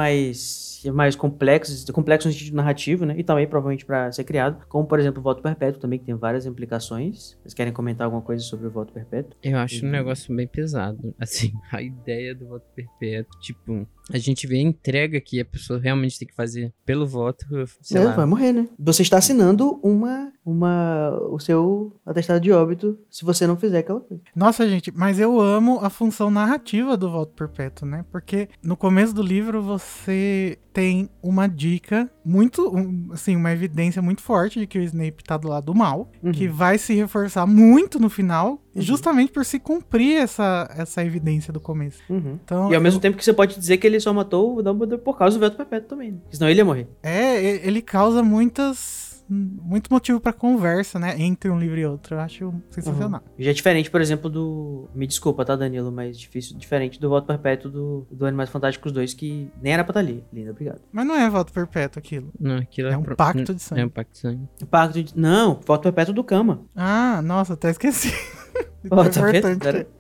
[0.84, 3.14] Mais, mais complexos, complexos no sentido narrativo, né?
[3.18, 4.64] E também provavelmente pra ser criado.
[4.68, 7.36] Como, por exemplo, o voto perpétuo também, que tem várias implicações.
[7.42, 9.32] Vocês querem comentar alguma coisa sobre o voto perpétuo?
[9.42, 9.92] Eu acho um Uhum.
[9.92, 11.14] negócio bem pesado.
[11.18, 15.78] Assim, a ideia do voto perpétuo, tipo, a gente vê a entrega que a pessoa
[15.78, 17.44] realmente tem que fazer pelo voto,
[17.82, 18.68] sei É, vai morrer, né?
[18.78, 24.00] Você está assinando uma, uma, o seu atestado de óbito se você não fizer aquela
[24.00, 24.22] coisa.
[24.34, 28.04] Nossa, gente, mas eu amo a função narrativa do voto perpétuo, né?
[28.10, 34.22] Porque no começo do livro você tem uma dica muito, um, assim, uma evidência muito
[34.22, 36.30] forte de que o Snape tá do lado do mal, Uhum.
[36.32, 38.80] que vai se reforçar muito no final, Uhum.
[38.80, 42.00] justamente por se cumprir essa, essa evidência do começo.
[42.08, 42.38] Uhum.
[42.44, 45.02] Então, E ao mesmo tempo que você pode dizer que ele só matou o Dumbledore
[45.02, 46.12] por causa do veto perpétuo também.
[46.12, 46.18] Né?
[46.30, 46.88] Senão ele ia morrer.
[47.02, 52.16] é, ele causa muitas muito motivo pra conversa, né, entre um livro e outro.
[52.16, 53.22] Eu acho sensacional.
[53.38, 54.88] Já é diferente, por exemplo, do.
[54.94, 59.14] Me desculpa, tá, Danilo, mas difícil, diferente do voto perpétuo do, do Animais Fantásticos 2,
[59.14, 60.24] que nem era pra estar ali.
[60.32, 60.80] Lindo, obrigado.
[60.92, 62.30] Mas não é voto perpétuo aquilo.
[62.38, 63.82] Não, aquilo É um pro- pacto de sangue.
[63.82, 64.48] É um pacto de sangue.
[64.70, 65.18] Pacto de.
[65.18, 66.62] Não, voto perpétuo do Cama.
[66.74, 68.12] Ah, nossa, até esqueci.
[68.88, 69.36] Tá vendo?
[69.36, 69.84] importante Era-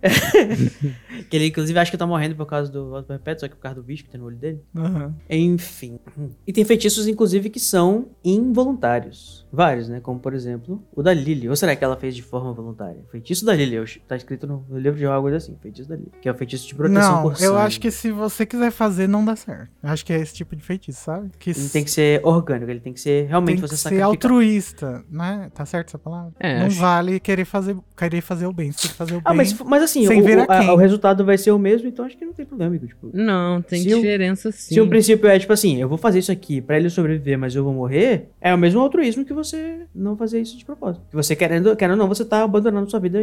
[0.00, 3.54] que que ele, inclusive, acha que tá morrendo por causa do voto perpétuo, só que
[3.56, 4.60] por causa do bicho que tem no olho dele.
[4.76, 5.14] Aham.
[5.28, 5.98] Enfim.
[6.46, 9.46] E tem feitiços, inclusive, que são involuntários.
[9.52, 10.00] Vários, né?
[10.00, 11.48] Como, por exemplo, o da Lily.
[11.48, 13.02] Ou será que ela fez de forma voluntária?
[13.10, 13.74] Feitiço da Lily.
[13.76, 15.56] eu- Tá escrito no, livro de Hogwarts assim.
[15.62, 16.10] Feitiço da Lily.
[16.20, 17.56] Que é o feitiço de proteção Não, por eu sangue.
[17.60, 19.70] acho que se você quiser fazer, não dá certo.
[19.82, 21.30] Eu acho que é esse tipo de feitiço, sabe?
[21.38, 22.70] Que Ele tem que ser orgânico.
[22.70, 24.08] Ele tem que ser realmente tem que você ser sacrificar.
[24.10, 25.50] altruísta, né?
[25.54, 26.32] Tá certo essa palavra?
[26.38, 28.72] É, não acho- vale querer fazer, querer fazer o bem.
[28.72, 29.22] Você tem que fazer o bem.
[29.24, 30.70] Ah, mas, mas assim, sem o, ver a a- quem.
[30.70, 32.76] o resultado vai ser o mesmo, então acho que não tem problema.
[32.78, 34.74] Tipo, Não, tem diferença sim.
[34.74, 37.54] se o princípio é, tipo assim, eu vou fazer isso aqui pra ele sobreviver, mas
[37.54, 41.04] eu vou morrer, é o mesmo altruísmo que você não fazer isso de propósito.
[41.08, 43.18] Que você querendo, querendo ou não, você tá abandonando sua vida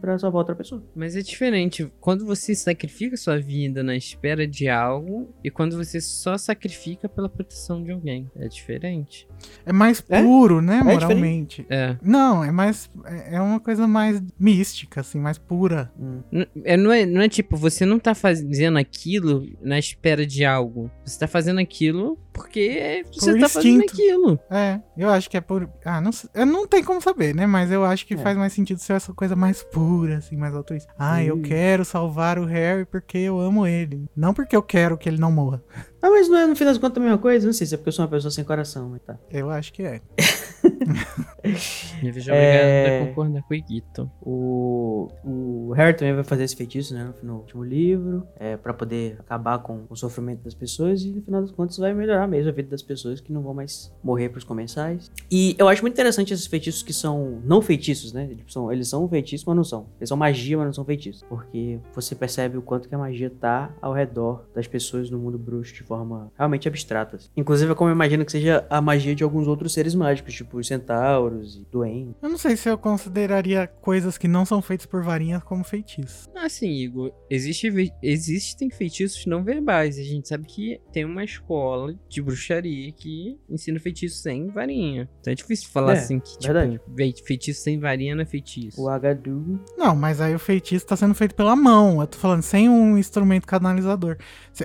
[0.00, 0.82] pra salvar outra pessoa.
[0.94, 6.00] Mas é diferente quando você sacrifica sua vida na espera de algo e quando você
[6.00, 8.30] só sacrifica pela proteção de alguém.
[8.36, 9.26] É diferente.
[9.64, 10.22] É mais É?
[10.22, 10.78] puro, né?
[10.78, 11.00] diferente?
[11.04, 11.66] Moralmente.
[11.70, 11.96] É.
[12.02, 12.90] não, é mais.
[13.04, 15.92] É é uma coisa mais mística, assim, mais pura.
[16.00, 16.22] Hum.
[16.64, 20.90] É, não, é, não é tipo, você não tá fazendo aquilo na espera de algo.
[21.04, 23.92] Você tá fazendo aquilo porque você Por tá fazendo instinto.
[23.92, 24.40] aquilo.
[24.50, 25.68] É, eu acho que é por.
[25.84, 26.30] Ah, não sei.
[26.34, 27.46] Eu não tem como saber, né?
[27.46, 28.16] Mas eu acho que É.
[28.16, 30.90] faz mais sentido ser essa coisa mais pura, assim, mais altruísta.
[30.98, 34.06] Ah, eu quero salvar o Harry porque eu amo ele.
[34.16, 35.62] Não porque eu quero que ele não morra.
[36.00, 37.44] Ah, mas não é no fim das contas a mesma coisa?
[37.44, 39.18] Não sei se é porque eu sou uma pessoa sem coração, mas tá.
[39.30, 40.00] Eu acho que é.
[42.02, 42.82] Me vejo É.
[42.82, 44.10] obrigado a concordar com o Iguito.
[44.20, 49.16] O, o Harry também vai fazer esse feitiço, né, no, último livro, é, para poder
[49.18, 52.52] acabar com o sofrimento das pessoas e no final das contas vai melhorar mesmo a
[52.52, 55.10] vida das pessoas que não vão mais morrer pros comensais.
[55.30, 58.26] E eu acho muito interessante esses feitiços que são não feitiços, né?
[58.26, 59.86] Tipo, são, eles são feitiços, mas não são.
[59.98, 61.24] Eles são magia, mas não são feitiços.
[61.28, 65.38] Porque você percebe o quanto que a magia tá ao redor das pessoas no mundo
[65.38, 67.18] bruxo de forma realmente abstrata.
[67.36, 70.57] Inclusive, é como eu imagino que seja a magia de alguns outros seres mágicos, tipo
[70.58, 72.14] os centauros e duendes.
[72.22, 76.28] Eu não sei se eu consideraria coisas que não são feitas por varinhas como feitiços.
[76.36, 77.70] Assim, Igor, existe,
[78.02, 79.98] existem feitiços não verbais.
[79.98, 85.08] A gente sabe que tem uma escola de bruxaria que ensina feitiço sem varinha.
[85.20, 86.80] Então é difícil falar É, assim que, tipo, verdade.
[86.88, 88.80] ve- feitiço sem varinha não é feitiço.
[88.82, 92.00] O Agadu Não, mas aí o feitiço tá sendo feito pela mão.
[92.00, 94.16] Eu tô falando sem um instrumento canalizador.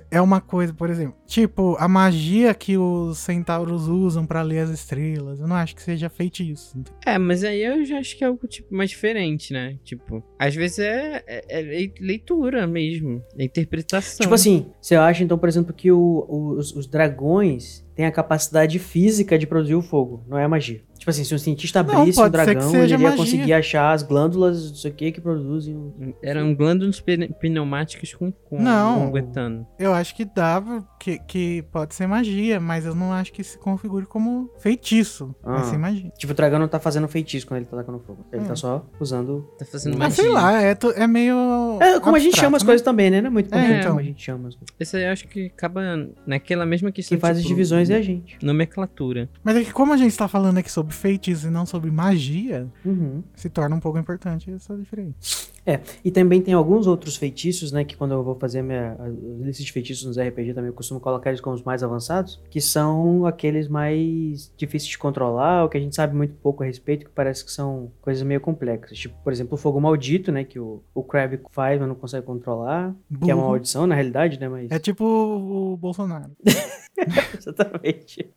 [0.10, 4.70] É uma coisa, por exemplo, tipo, a magia que os centauros usam pra ler as
[4.70, 5.40] estrelas.
[5.40, 6.82] Eu não acho que seja feitiço.
[7.06, 9.78] É, mas aí eu já acho que é algo tipo mais diferente, né?
[9.84, 14.24] Tipo, às vezes é, é- é lei- leitura mesmo, é interpretação.
[14.24, 18.12] Tipo assim, você acha então, por exemplo, que o- o- os, os dragões têm a
[18.12, 20.82] capacidade física de produzir o fogo, não é a magia.
[21.04, 23.18] Tipo assim, se um cientista Não, abrisse um ser que dragão, ele ia magia.
[23.18, 25.76] conseguir achar as glândulas, não sei o que, que produzem.
[25.76, 29.12] o- Eram glândulas pne- pneumáticas com, com Não.
[29.12, 29.68] com etano.
[29.78, 30.64] Eu acho que dá,
[30.98, 35.36] que, que pode ser magia, mas eu não acho que se configure como feitiço.
[35.44, 35.58] Ah.
[35.58, 36.10] Vai ser magia.
[36.18, 38.26] Tipo, o dragão não tá fazendo feitiço quando ele tá tacando fogo.
[38.32, 38.48] Ele Hum.
[38.48, 39.46] tá só usando.
[39.60, 41.36] Tá fazendo Mas Mas sei lá, é, é meio.
[41.82, 42.68] É como a gente abstrato, chama as né?
[42.68, 43.20] coisas também, né?
[43.20, 43.88] Não é muito É, comum então.
[43.90, 44.76] como a gente chama as coisas.
[44.80, 45.82] Isso aí eu acho que acaba
[46.26, 47.18] naquela mesma questão.
[47.18, 48.38] Quem faz as tipo, divisões é a gente.
[48.42, 49.30] Nomenclatura.
[49.44, 52.68] Mas é que como a gente tá falando aqui sobre feitiço e não sobre magia,
[52.86, 53.24] Uhum.
[53.36, 55.52] se torna um pouco importante essa diferença.
[55.66, 57.84] É, e também tem alguns outros feitiços, né?
[57.84, 59.08] Que quando eu vou fazer a minha a
[59.46, 62.60] lista de feitiços nos RPG também eu costumo colocar eles como os mais avançados, que
[62.60, 67.06] são aqueles mais difíceis de controlar, ou que a gente sabe muito pouco a respeito,
[67.06, 68.98] que parece que são coisas meio complexas.
[68.98, 70.44] Tipo, por exemplo, o fogo maldito, né?
[70.44, 71.06] Que o, o
[71.52, 72.94] faz, mas não consegue controlar.
[73.24, 73.54] Que é uma Burro.
[73.54, 74.50] maldição, na realidade, né?
[74.50, 74.72] Mas.
[74.72, 76.32] É tipo o Bolsonaro.
[77.38, 78.32] Exatamente.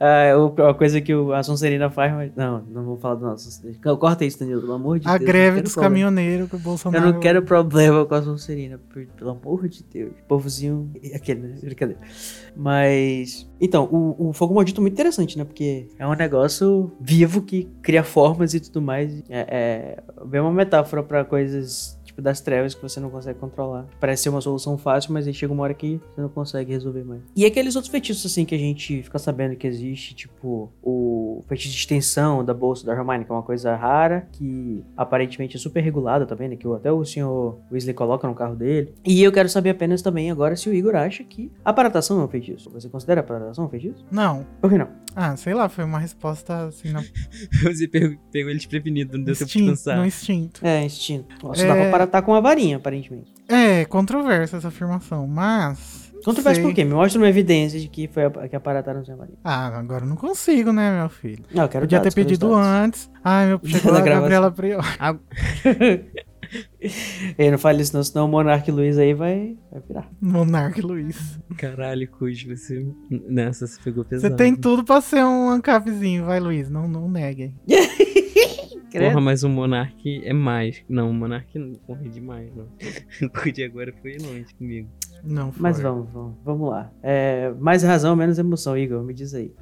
[0.00, 2.34] Ah, uma coisa que a Sonserina faz, mas.
[2.34, 3.62] Não, não vou falar do nosso.
[3.98, 5.20] Corta isso, Danilo, pelo amor de a Deus.
[5.20, 7.06] não greve dos caminhoneiros que o Bolsonaro.
[7.06, 8.80] Eu não quero problema com a Sonserina,
[9.16, 10.12] pelo amor de Deus.
[10.26, 10.90] Povozinho.
[11.14, 11.56] Aquele, né?
[11.62, 12.00] Brincadeira.
[12.56, 13.48] Mas.
[13.60, 15.44] Então, o, o Fogo Maldito é muito interessante, né?
[15.44, 19.22] Porque é um negócio vivo que cria formas e tudo mais.
[19.28, 23.86] É, é bem uma metáfora pra coisas tipo das trevas que você não consegue controlar.
[24.00, 27.04] Parece ser uma solução fácil, mas aí chega uma hora que você não consegue resolver
[27.04, 27.22] mais.
[27.34, 31.72] E aqueles outros feitiços, assim, que a gente fica sabendo que existe, tipo o feitiço
[31.72, 35.80] de extensão da bolsa da Hermione, que é uma coisa rara, que aparentemente é super
[35.80, 36.56] regulada também, né?
[36.56, 38.92] Que até o senhor Weasley coloca no carro dele.
[39.04, 42.24] E eu quero saber apenas também agora se o Igor acha que a paratação é
[42.24, 42.70] um feitiço.
[42.70, 44.04] Você considera a paratação um feitiço?
[44.10, 44.44] Não.
[44.60, 44.88] Por que não?
[45.20, 47.02] Ah, sei lá, foi uma resposta assim, no
[47.64, 49.70] Você pegou, pegou ele desprevenido, não deu tempo de instinto.
[49.70, 49.96] pensar.
[49.96, 50.64] No instinto.
[50.64, 51.34] É, instinto.
[51.44, 51.66] Nossa, É.
[51.66, 53.32] dá pra paratar com uma varinha, aparentemente.
[53.48, 56.12] É, controversa essa afirmação, mas.
[56.24, 56.68] Controverso sei.
[56.70, 56.84] por quê?
[56.84, 59.38] Me mostra uma evidência de que foi a, que a parataram sem a varinha.
[59.42, 61.44] Ah, agora eu não consigo, né, meu filho?
[61.52, 63.10] Não, eu quero Podia ter dados, quero pedido antes.
[63.24, 64.02] Ai, meu, chegou Na a.
[64.02, 64.84] Gabriela Prior.
[67.38, 70.10] Ei, não fale isso não, senão o Monark Luiz aí vai, vai virar.
[70.20, 71.38] Monarque Luiz.
[71.56, 72.86] Caralho, Cujo, você.
[73.10, 74.32] Nessa você pegou pesado.
[74.32, 76.70] Você tem tudo pra ser um ancapzinho, vai, Luiz.
[76.70, 77.54] Não, não negue.
[78.90, 80.82] Porra, mas o Monark é mais.
[80.88, 82.66] Não, o Monark não corre demais, não.
[83.28, 84.88] O Cujo agora foi longe comigo.
[85.24, 85.62] Não foi.
[85.62, 86.90] Mas vamos, vamos, vamos lá.
[87.02, 89.52] É, mais razão, menos emoção, Igor, me diz aí.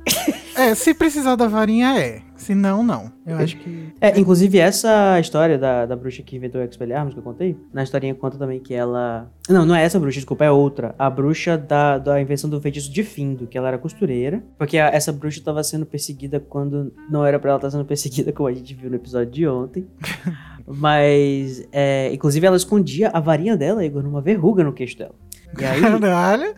[0.55, 2.23] É, se precisar da varinha, é.
[2.37, 3.13] Se não, não.
[3.27, 3.93] Eu acho que.
[4.01, 7.83] É, inclusive essa história da, da bruxa que inventou o Expelliarmus que eu contei, na
[7.83, 9.31] historinha conta também que ela...
[9.49, 10.95] Não, não é essa bruxa, desculpa, é outra.
[10.99, 14.89] A bruxa da, da invenção do feitiço de Findo, que ela era costureira, porque a-
[14.89, 18.53] essa bruxa estava sendo perseguida quando não era pra ela estar sendo perseguida, como a
[18.53, 19.87] gente viu no episódio de ontem.
[20.67, 25.15] Mas, é, inclusive ela escondia a varinha dela, Igor, numa verruga no queixo dela.
[25.59, 25.81] E aí...
[25.81, 26.55] Caralho.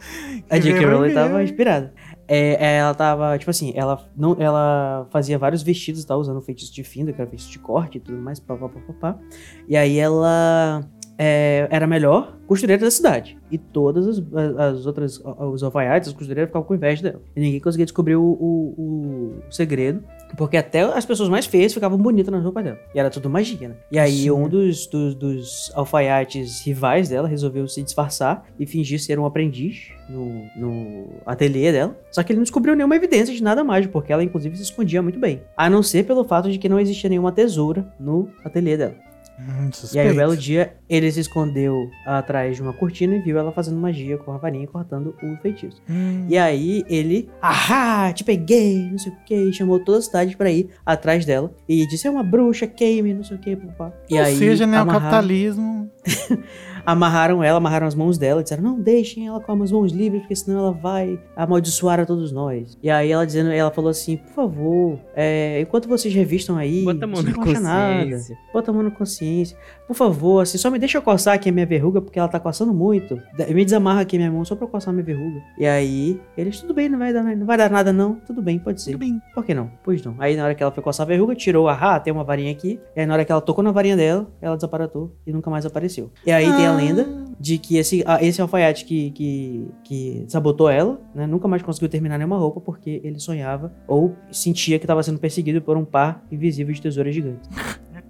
[0.50, 0.84] A J.K.
[0.86, 1.92] Rowling tava inspirada.
[2.30, 6.14] É, é, ela tava, tipo assim, ela, não, ela fazia vários vestidos, tá?
[6.14, 8.80] Usando feitiço de finda, que era feitiço de corte e tudo mais, pá, pá, pá,
[8.80, 9.18] pá, pá.
[9.66, 10.86] E aí ela
[11.16, 13.38] é, era a melhor costureira da cidade.
[13.50, 14.22] E todas as,
[14.58, 17.22] as outras, os alfaiates, as costureiras ficavam com inveja dela.
[17.34, 20.04] E ninguém conseguia descobrir o, o, o segredo,
[20.36, 22.78] porque até as pessoas mais feias ficavam bonitas nas roupas dela.
[22.94, 23.74] E era tudo magia, né?
[23.90, 24.30] E aí Sim.
[24.30, 29.88] um dos, dos, dos alfaiates rivais dela resolveu se disfarçar e fingir ser um aprendiz
[30.08, 31.96] no, no ateliê dela.
[32.10, 35.02] Só que ele não descobriu nenhuma evidência de nada mágico, porque ela inclusive se escondia
[35.02, 35.42] muito bem.
[35.56, 38.94] A não ser pelo fato de que não existia nenhuma tesoura no ateliê dela.
[39.40, 43.38] Hum, E aí, um belo dia, ele se escondeu atrás de uma cortina e viu
[43.38, 45.80] ela fazendo magia com a varinha e cortando o feitiço.
[45.88, 50.36] Hum, E aí, ele, ahá, te peguei, não sei o que, chamou toda a cidade
[50.36, 51.54] pra ir atrás dela.
[51.68, 53.92] E disse, é uma bruxa, queime, não sei o que, papá.
[54.10, 55.88] E Ou aí, seja, né, o capitalismo.
[56.92, 60.34] amarraram ela, amarraram as mãos dela, disseram, não deixem ela com as mãos livres, porque
[60.34, 62.78] senão ela vai amaldiçoar a todos nós.
[62.82, 67.04] E aí, ela dizendo, ela falou assim, por favor, é, enquanto vocês revistam aí, Bota
[67.04, 68.02] a mão na não acham nada.
[68.04, 68.38] consciência.
[68.52, 69.56] Bota a mão na consciência.
[69.86, 72.40] Por favor, assim, só me deixa eu coçar aqui a minha verruga, porque ela tá
[72.40, 73.20] coçando muito.
[73.50, 75.42] Me desamarra aqui a minha mão só pra eu coçar a minha verruga.
[75.58, 78.14] E aí, eles, tudo bem, não vai dar, não vai dar nada não.
[78.26, 78.92] Tudo bem, pode ser.
[78.92, 79.20] Tudo bem.
[79.34, 79.70] Por que não?
[79.84, 80.14] Pois não.
[80.18, 82.80] Aí na hora que ela foi coçar a verruga, tirou, ah, tem uma varinha aqui.
[82.96, 85.66] E aí na hora que ela tocou na varinha dela, ela desaparatou e nunca mais
[85.66, 86.10] apareceu.
[86.26, 86.77] E aí tem a Ah.
[86.82, 91.62] Lenda de que esse, ah, esse alfaiate que, que, que sabotou ela, né, nunca mais
[91.62, 95.84] conseguiu terminar nenhuma roupa porque ele sonhava ou sentia que estava sendo perseguido por um
[95.84, 97.48] par invisível de tesouras gigantes.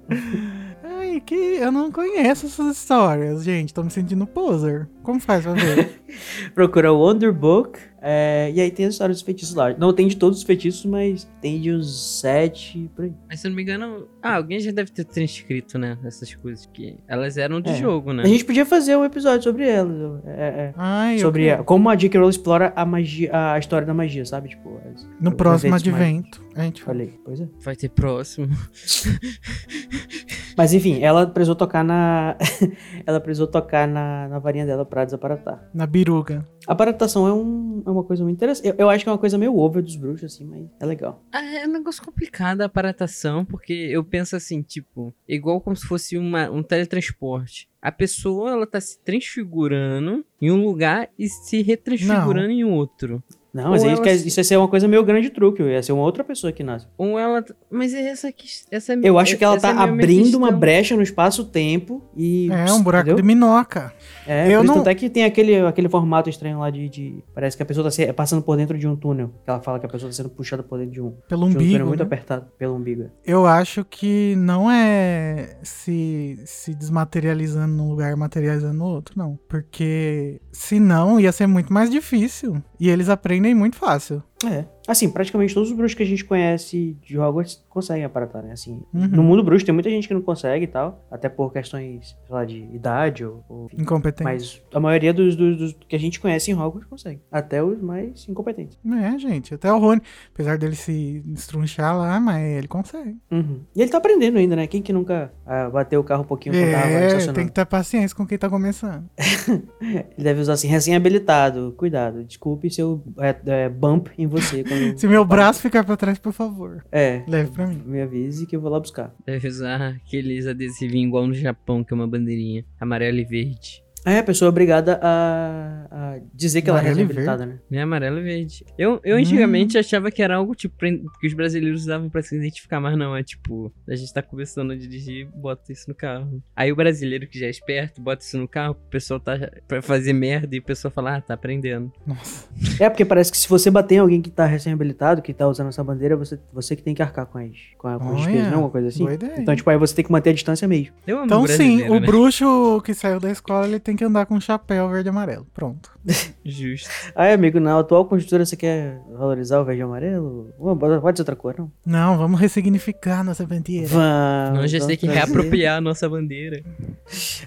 [0.82, 3.74] Ai, que eu não conheço essas histórias, gente.
[3.74, 4.88] Tô me sentindo poser.
[5.02, 6.02] Como faz pra ver?
[6.54, 7.78] Procura o Wonder Book.
[8.00, 9.74] É, e aí tem a história dos feitiços lá.
[9.76, 13.12] Não tem de todos os feitiços, mas tem de uns sete por aí.
[13.28, 14.06] Mas se eu não me engano.
[14.22, 15.98] Ah, alguém já deve ter transcrito, né?
[16.04, 16.66] Essas coisas.
[16.66, 17.74] Que elas eram de É.
[17.74, 18.22] jogo, né?
[18.22, 20.22] A gente podia fazer um episódio sobre elas.
[20.26, 22.18] É, é, Ai, eu sobre a- como a J.K.
[22.18, 24.50] Rowling explora a magia, a história da magia, sabe?
[24.50, 26.46] Tipo, as- No próximo eventos mais- advento.
[26.54, 26.82] A gente.
[26.82, 27.48] Falei, pois é.
[27.62, 28.48] Vai ter próximo.
[30.56, 32.36] Mas enfim, ela precisou tocar na.
[33.06, 35.68] ela precisou tocar na, na varinha dela pra desaparatar.
[35.72, 36.44] Na biruga.
[36.66, 38.68] A aparatação é, um, é uma coisa muito interessante.
[38.68, 41.22] Eu, eu acho que é uma coisa meio óbvia dos bruxos, assim, mas é legal.
[41.32, 45.86] Ah, é um negócio complicado a aparatação, porque eu penso assim, tipo, igual como se
[45.86, 47.68] fosse uma, um teletransporte.
[47.80, 53.22] A pessoa, ela tá se transfigurando em um lugar e se retransfigurando em outro.
[53.52, 56.02] Não, mas aí ela isso ia ser uma coisa meio grande truque, ia ser uma
[56.02, 56.86] outra pessoa que nasce.
[56.98, 57.42] Ou ela.
[57.70, 58.46] Mas essa aqui.
[58.70, 62.50] Essa, Eu acho que ela essa tá é minha abrindo uma brecha no espaço-tempo e.
[62.52, 63.16] É um buraco entendeu?
[63.16, 63.92] de minhoca.
[64.26, 66.88] É, Eu por isso não- tanto é que tem aquele, aquele formato estranho lá de,
[66.88, 69.32] de- Parece que a pessoa tá se- passando por dentro de um túnel.
[69.44, 71.56] Que ela fala que a pessoa tá sendo puxada por dentro de um, Pelo de
[71.56, 71.86] um túnel umbigo.
[71.86, 72.04] muito né?
[72.06, 73.10] apertado pelo umbigo.
[73.24, 79.38] Eu acho que não é se, se desmaterializando num lugar, materializando no outro, não.
[79.48, 82.62] Porque senão ia ser muito mais difícil.
[82.78, 84.22] E eles aprendem muito fácil.
[84.44, 84.64] É.
[84.86, 88.52] Assim, praticamente todos os bruxos que a gente conhece de Hogwarts conseguem aparatar, né?
[88.52, 89.06] Assim, Uhum.
[89.08, 91.04] no mundo bruxo tem muita gente que não consegue e tal.
[91.10, 93.44] Até por questões, sei lá, de idade ou...
[93.48, 93.82] ou enfim.
[93.82, 94.24] Incompetente.
[94.24, 97.20] Mas a maioria dos, dos- dos que a gente conhece em Hogwarts consegue.
[97.30, 98.78] Até os mais incompetentes.
[99.02, 99.52] É, gente.
[99.54, 100.00] Até o Rony,
[100.32, 103.16] apesar dele se estrunchar lá, mas ele consegue.
[103.30, 103.60] Uhum.
[103.76, 104.66] E ele tá aprendendo ainda, né?
[104.66, 107.34] Quem que nunca ah, bateu o carro um pouquinho quando tava É, estacionando?
[107.34, 109.04] tem que ter paciência com quem tá começando.
[109.80, 111.74] Ele deve usar assim, recém-habilitado.
[111.76, 114.62] Cuidado, desculpe se eu é, é, bump em você.
[114.64, 114.96] Quando...
[114.98, 117.82] Se meu braço ficar pra trás, por favor, É, leve pra mim.
[117.84, 119.14] me avise que eu vou lá buscar.
[119.26, 123.82] Deve usar aqueles adesivinhos igual no Japão, que é uma bandeirinha amarelo e verde.
[124.04, 127.58] Aí a pessoa é obrigada a, a dizer que ela é Amarelo recém-habilitada, né?
[127.72, 128.64] É amarelo e verde.
[128.78, 129.20] Eu, eu Hum.
[129.20, 130.76] antigamente achava que era algo tipo
[131.20, 134.70] que os brasileiros usavam pra se identificar, mas não, é tipo, a gente tá começando
[134.70, 136.42] a dirigir, bota isso no carro.
[136.54, 139.36] Aí o brasileiro que já é esperto, bota isso no carro, o pessoal tá
[139.66, 141.92] pra fazer merda e o pessoal fala, ah, tá aprendendo.
[142.06, 142.48] Nossa.
[142.80, 145.68] É, porque parece que se você bater em alguém que tá recém-habilitado, que tá usando
[145.68, 148.46] essa bandeira, você, você que tem que arcar com as, com, a, com as despesas,
[148.46, 148.54] não?
[148.54, 149.02] Alguma coisa assim?
[149.02, 149.34] boa ideia.
[149.38, 150.94] Então, tipo, aí você tem que manter a distância mesmo.
[151.06, 152.06] Então, sim, o né?
[152.06, 155.46] bruxo que saiu da escola, ele tem que andar com um chapéu verde e amarelo.
[155.54, 155.90] Pronto.
[156.44, 156.90] Justo.
[157.16, 160.52] Aí, amigo, na atual conjuntura você quer valorizar o verde e amarelo?
[161.00, 161.72] Pode ser outra cor, não?
[161.86, 163.86] Não, vamos ressignificar nossa bandeira.
[163.88, 164.60] Vamos.
[164.60, 166.62] A gente tem que trazer- reapropriar a nossa bandeira.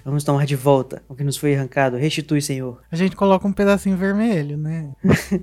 [0.04, 1.96] Vamos tomar de volta o que nos foi arrancado.
[1.96, 2.80] Restitui, Senhor.
[2.90, 4.92] A gente coloca um pedacinho vermelho, né?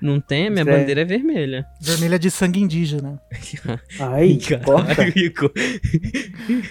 [0.00, 0.48] Não tem?
[0.50, 0.64] Minha É.
[0.64, 1.66] bandeira é vermelha.
[1.80, 3.20] Vermelha de sangue indígena.
[4.00, 5.02] Ai, corta.
[5.04, 5.50] Rico.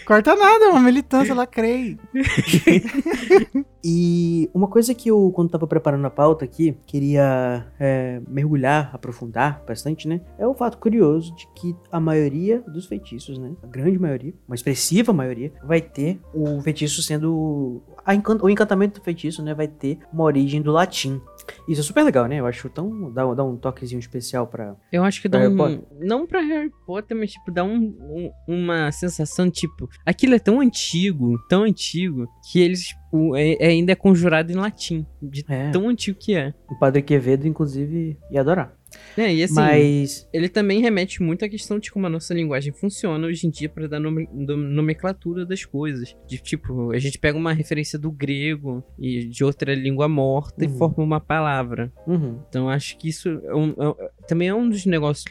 [0.06, 1.98] Corta nada, é uma militância, ela crê.
[3.90, 9.64] E uma coisa que eu, quando tava preparando a pauta aqui, queria é, mergulhar, aprofundar
[9.66, 10.20] bastante, né?
[10.38, 13.52] É o fato curioso de que a maioria dos feitiços, né?
[13.64, 17.82] A grande maioria, uma expressiva maioria, vai ter o feitiço sendo.
[18.06, 19.54] a encan- o encantamento do feitiço, né?
[19.54, 21.22] Vai ter uma origem do latim.
[21.68, 22.40] Isso é super legal, né?
[22.40, 23.12] Eu acho tão.
[23.12, 24.76] dá, dá um toquezinho especial pra.
[24.92, 25.58] Eu acho que dá Harry um.
[25.58, 25.82] Potter?
[26.00, 30.60] Não pra Harry Potter, mas tipo, dá um, um- uma sensação, tipo, aquilo é tão
[30.62, 32.88] antigo, tão antigo, que eles.
[33.12, 35.06] o- é- é- ainda é conjurado em latim.
[35.22, 35.72] De É.
[35.72, 36.54] tão antigo que é.
[36.70, 38.74] O Padre Quevedo, inclusive, ia adorar.
[39.18, 39.54] É, e assim.
[39.56, 40.28] Mas.
[40.32, 43.68] Ele também remete muito à questão de como a nossa linguagem funciona hoje em dia
[43.70, 46.16] para dar nome- nom- nomenclatura das coisas.
[46.28, 50.68] De tipo, a gente pega uma referência do grego e de outra língua morta e
[50.68, 50.78] Uhum.
[50.78, 51.92] forma uma palavra.
[52.06, 52.40] Uhum.
[52.50, 55.26] Então acho que isso é um- é também é um dos negócios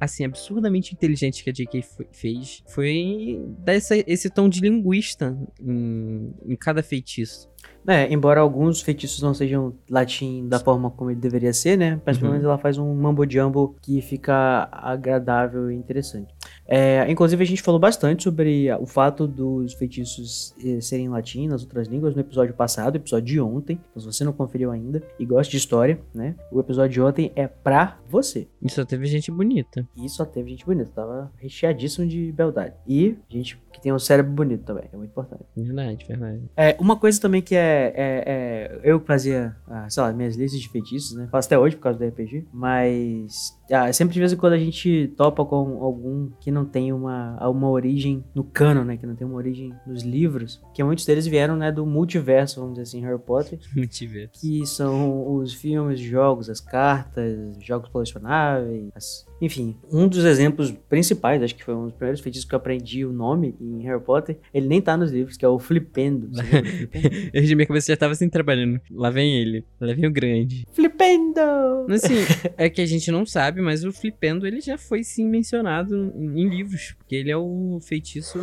[0.00, 1.82] assim absurdamente inteligentes que a J.K.
[1.82, 2.62] fe- fez.
[2.68, 7.48] Foi dar essa- esse tom de linguista em, em cada feitiço.
[7.86, 11.98] É, embora alguns feitiços não sejam latim da forma como ele deveria ser, né?
[12.04, 12.32] Mas pelo Uhum.
[12.32, 16.34] menos ela faz um mambo jumbo que fica agradável e interessante.
[16.68, 21.48] É, inclusive a gente falou bastante sobre o fato dos feitiços eh, serem em latim
[21.48, 23.80] nas outras línguas no episódio passado, episódio de ontem.
[23.90, 26.34] Então, se você não conferiu ainda e gosta de história, né?
[26.52, 28.46] O episódio de ontem é pra você.
[28.60, 29.86] E só teve gente bonita.
[29.96, 32.74] E só teve gente bonita, tava recheadíssimo de beldade.
[32.86, 35.44] E gente que tem um cérebro bonito também, é muito importante.
[35.56, 36.42] Verdade, verdade.
[36.56, 40.60] É, uma coisa também que é, é- é- Eu fazia, ah, sei lá, minhas listas
[40.60, 41.28] de feitiços, né?
[41.30, 42.44] Faço até hoje por causa do RPG.
[42.52, 43.56] Mas.
[43.70, 47.36] Ah, sempre de vez em quando a gente topa com algum que não tem uma,
[47.48, 48.96] uma origem no canon, né?
[48.96, 50.60] Que não tem uma origem nos livros.
[50.74, 53.58] Que muitos deles vieram, né, do multiverso, vamos dizer assim, Harry Potter.
[53.76, 54.40] Multiverso.
[54.40, 58.90] Que são os filmes, jogos, as cartas, jogos colecionáveis.
[58.94, 62.56] as- Enfim, um dos exemplos principais, acho que foi um dos primeiros feitiços que eu
[62.56, 64.38] aprendi o nome em Harry Potter.
[64.52, 66.30] Ele nem tá nos livros, que é o Flipendo.
[67.32, 68.80] Eu, de minha cabeça já tava assim trabalhando.
[68.90, 69.64] Lá vem ele.
[69.80, 70.66] Lá vem o grande.
[70.72, 71.86] Flipendo!
[71.88, 72.14] Mas, Assim,
[72.56, 76.42] é que a gente não sabe, mas o Flipendo ele já foi sim mencionado em,
[76.42, 76.94] em livros.
[76.98, 78.38] Porque ele é o feitiço.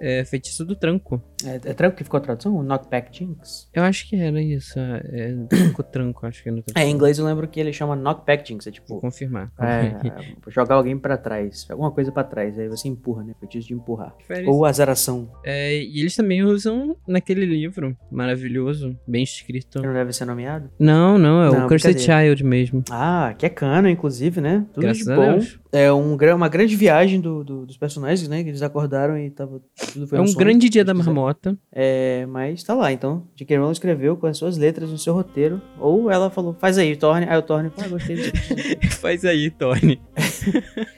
[0.00, 1.22] É, feitiço do tranco.
[1.44, 2.54] É, é tranco que ficou a tradução?
[2.56, 3.68] O Knockback Jinx?
[3.72, 4.78] Eu acho que era isso.
[4.78, 7.72] É, é tranco, tranco, acho que é no É, em inglês eu lembro que ele
[7.72, 8.66] chama Knockback Jinx.
[8.66, 9.00] É Vou tipo.
[9.00, 9.52] confirmar.
[9.58, 10.01] É, é,
[10.48, 11.66] jogar alguém pra trás.
[11.70, 12.58] Alguma coisa pra trás.
[12.58, 13.34] Aí você empurra, né?
[13.38, 14.14] Feitiço de empurrar.
[14.46, 15.30] Ou azaração.
[15.44, 19.78] É, e eles também usam naquele livro maravilhoso, bem escrito.
[19.78, 20.70] Ele não deve ser nomeado?
[20.78, 21.98] Não, não, é Não, o Cursed.
[22.00, 22.82] Child mesmo.
[22.90, 24.66] Ah, que é cano, inclusive, né?
[24.72, 25.38] Tudo Graças de a bom.
[25.74, 28.42] É um, uma grande viagem do- do- dos personagens, né?
[28.42, 29.58] Que eles acordaram e tava,
[29.92, 31.56] tudo foi É um sonho, grande dia da marmota.
[31.72, 33.26] É, mas tá lá, então.
[33.34, 33.56] J.K.
[33.56, 35.62] Rowling escreveu com as suas letras no seu roteiro.
[35.78, 37.26] Ou ela falou, faz aí, torne.
[37.26, 38.32] Aí o torne, ah, gostei disso.
[39.00, 39.98] Faz aí, Tony.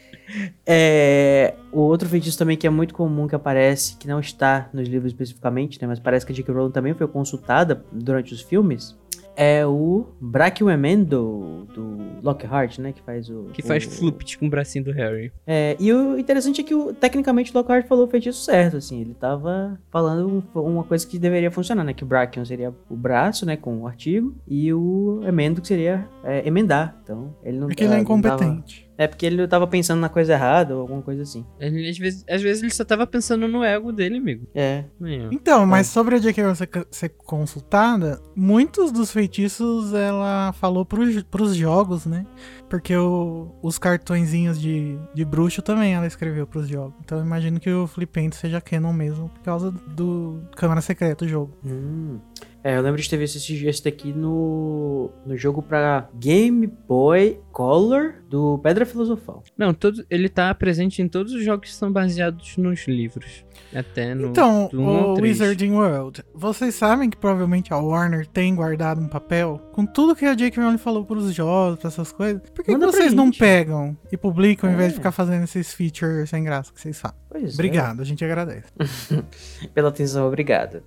[0.67, 4.89] É, o outro feitiço também que é muito comum que aparece, que não está nos
[4.89, 6.53] livros especificamente, né, mas parece que a J.K.
[6.53, 8.97] Rowling também foi consultada durante os filmes,
[9.37, 13.45] é o Brachioemendo do Lockhart, né, que faz o...
[13.53, 15.33] Que faz o, flupt com o bracinho do Harry.
[15.47, 19.01] É, e o interessante é que, o, tecnicamente, o Lockhart falou o feitiço certo, assim.
[19.01, 21.93] Ele tava falando um- uma coisa que deveria funcionar, né?
[21.93, 23.57] Que o Brachion seria o braço, né?
[23.57, 24.35] Com o artigo.
[24.47, 26.97] E o emendo que seria é, emendar.
[27.03, 27.67] Então, ele não...
[27.67, 28.84] Porque ele é tava- incompetente.
[28.97, 31.45] É, porque ele tava pensando na coisa errada ou alguma coisa assim.
[31.59, 34.47] Ele, às, vezes, às vezes ele só tava pensando no ego dele, amigo.
[34.55, 34.85] É.
[35.33, 36.43] Então, mas sobre a J.K.
[36.43, 42.25] Rowling ser, ser consultada, muitos dos feitiços ela falou pros, pros jogos, né?
[42.69, 46.95] Porque o- os cartõezinhos de, de bruxo também ela escreveu pros jogos.
[47.05, 51.29] Então eu imagino que o Flipendo seja canon mesmo, por causa do Câmara Secreta, o
[51.29, 51.53] jogo.
[51.65, 52.19] Hum.
[52.67, 57.39] É, eu lembro de ter visto esse, esse daqui no, no jogo pra Game Boy
[57.53, 59.43] Color do Pedra Filosofal.
[59.55, 63.45] Não, todo, ele tá presente em todos os jogos que são baseados nos livros.
[63.75, 64.29] Até no.
[64.29, 65.21] então, o.
[65.21, 70.25] Wizarding World, vocês sabem que provavelmente a Warner tem guardado um papel com tudo que
[70.25, 70.63] a J.K.
[70.63, 72.41] Rowling falou pros jogos, pra essas coisas.
[72.49, 74.99] Por que, que vocês não pegam e publicam ao invés de É.
[75.01, 77.19] ficar fazendo esses features sem graça que vocês fazem?
[77.29, 77.53] Pois é.
[77.53, 78.73] Obrigado, a gente agradece.
[79.75, 80.83] Pela atenção, obrigado.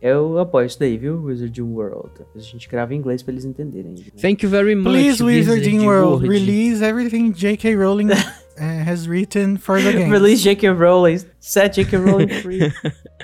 [0.00, 1.22] Eu apoio isso daí, viu?
[1.22, 2.10] Wizarding World.
[2.34, 3.94] A gente grava em inglês pra eles entenderem.
[4.20, 4.92] Thank you very much.
[4.92, 6.28] Please, Wizarding World, World.
[6.28, 7.74] release everything J.K.
[7.76, 8.10] Rowling
[8.56, 10.10] eh, has written for the game.
[10.10, 10.68] Release J.K.
[10.70, 11.20] Rowling.
[11.40, 11.96] Set J.K.
[11.96, 12.60] Rowling free.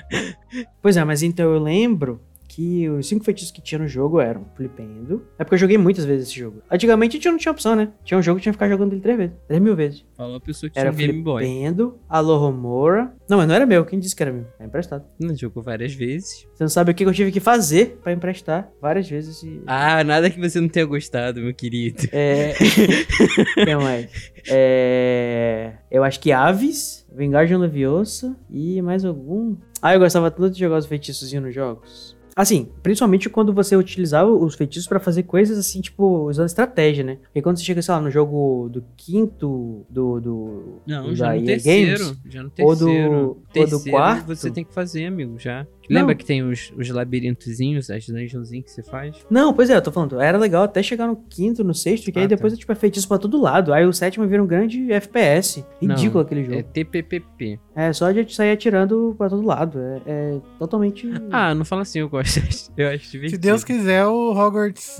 [0.81, 2.19] pois é, mas então eu lembro
[2.55, 5.25] que os cinco feitiços que tinha no jogo eram Flipendo.
[5.39, 6.61] É porque eu joguei muitas vezes esse jogo.
[6.69, 7.89] Antigamente a gente não tinha opção, né?
[8.03, 9.35] Tinha um jogo que tinha que ficar jogando ele três vezes.
[9.47, 10.05] Três mil vezes.
[10.15, 11.43] Falou a pessoa que Era tinha um Game Boy.
[11.43, 13.11] Flipendo, Alohomora.
[13.27, 13.83] Não, mas não era meu.
[13.85, 14.45] Quem disse que era meu?
[14.59, 15.03] É emprestado.
[15.19, 16.47] Não jogou várias vezes.
[16.53, 20.03] Você não sabe o que eu tive que fazer pra emprestar várias vezes esse, Ah,
[20.03, 22.03] nada que você não tenha gostado, meu querido.
[22.11, 22.53] É.
[23.65, 24.31] que mais?
[24.49, 25.73] É.
[25.89, 29.55] Eu acho que Aves, Vingardium Leviosa e mais algum.
[29.81, 32.12] Ah, eu gostava tanto de jogar os feitiçozinhos nos jogos.
[32.35, 37.17] Assim, principalmente quando você utilizava os feitiços pra fazer coisas assim, tipo, usando estratégia, né?
[37.23, 40.19] Porque quando você chega, sei lá, no jogo do quinto, do.
[40.19, 42.03] do Não, do já no terceiro.
[42.05, 43.13] Games, Já no ou do- terceiro.
[43.13, 44.25] ou do terceiro quarto.
[44.27, 45.67] Você tem que fazer, amigo, já.
[45.89, 46.01] Não.
[46.01, 49.15] Lembra que tem os, os labirintozinhos, as dungeonzinhas que você faz?
[49.29, 52.19] Não, pois é, eu tô falando, era legal até chegar no quinto, no sexto, que
[52.19, 52.35] aí Ah, tá.
[52.35, 53.73] depois tipo, é feitiço pra todo lado.
[53.73, 55.65] Aí o sétimo vira um grande FPS.
[55.81, 56.55] Ridículo Não, aquele jogo.
[56.57, 57.59] É TPPP.
[57.75, 59.79] É só a gente sair atirando pra todo lado.
[59.79, 61.09] É, é totalmente.
[61.31, 62.41] Ah, não fala assim, eu gosto.
[62.77, 63.29] Eu acho divertido.
[63.29, 64.97] Se Deus quiser, o Hogwarts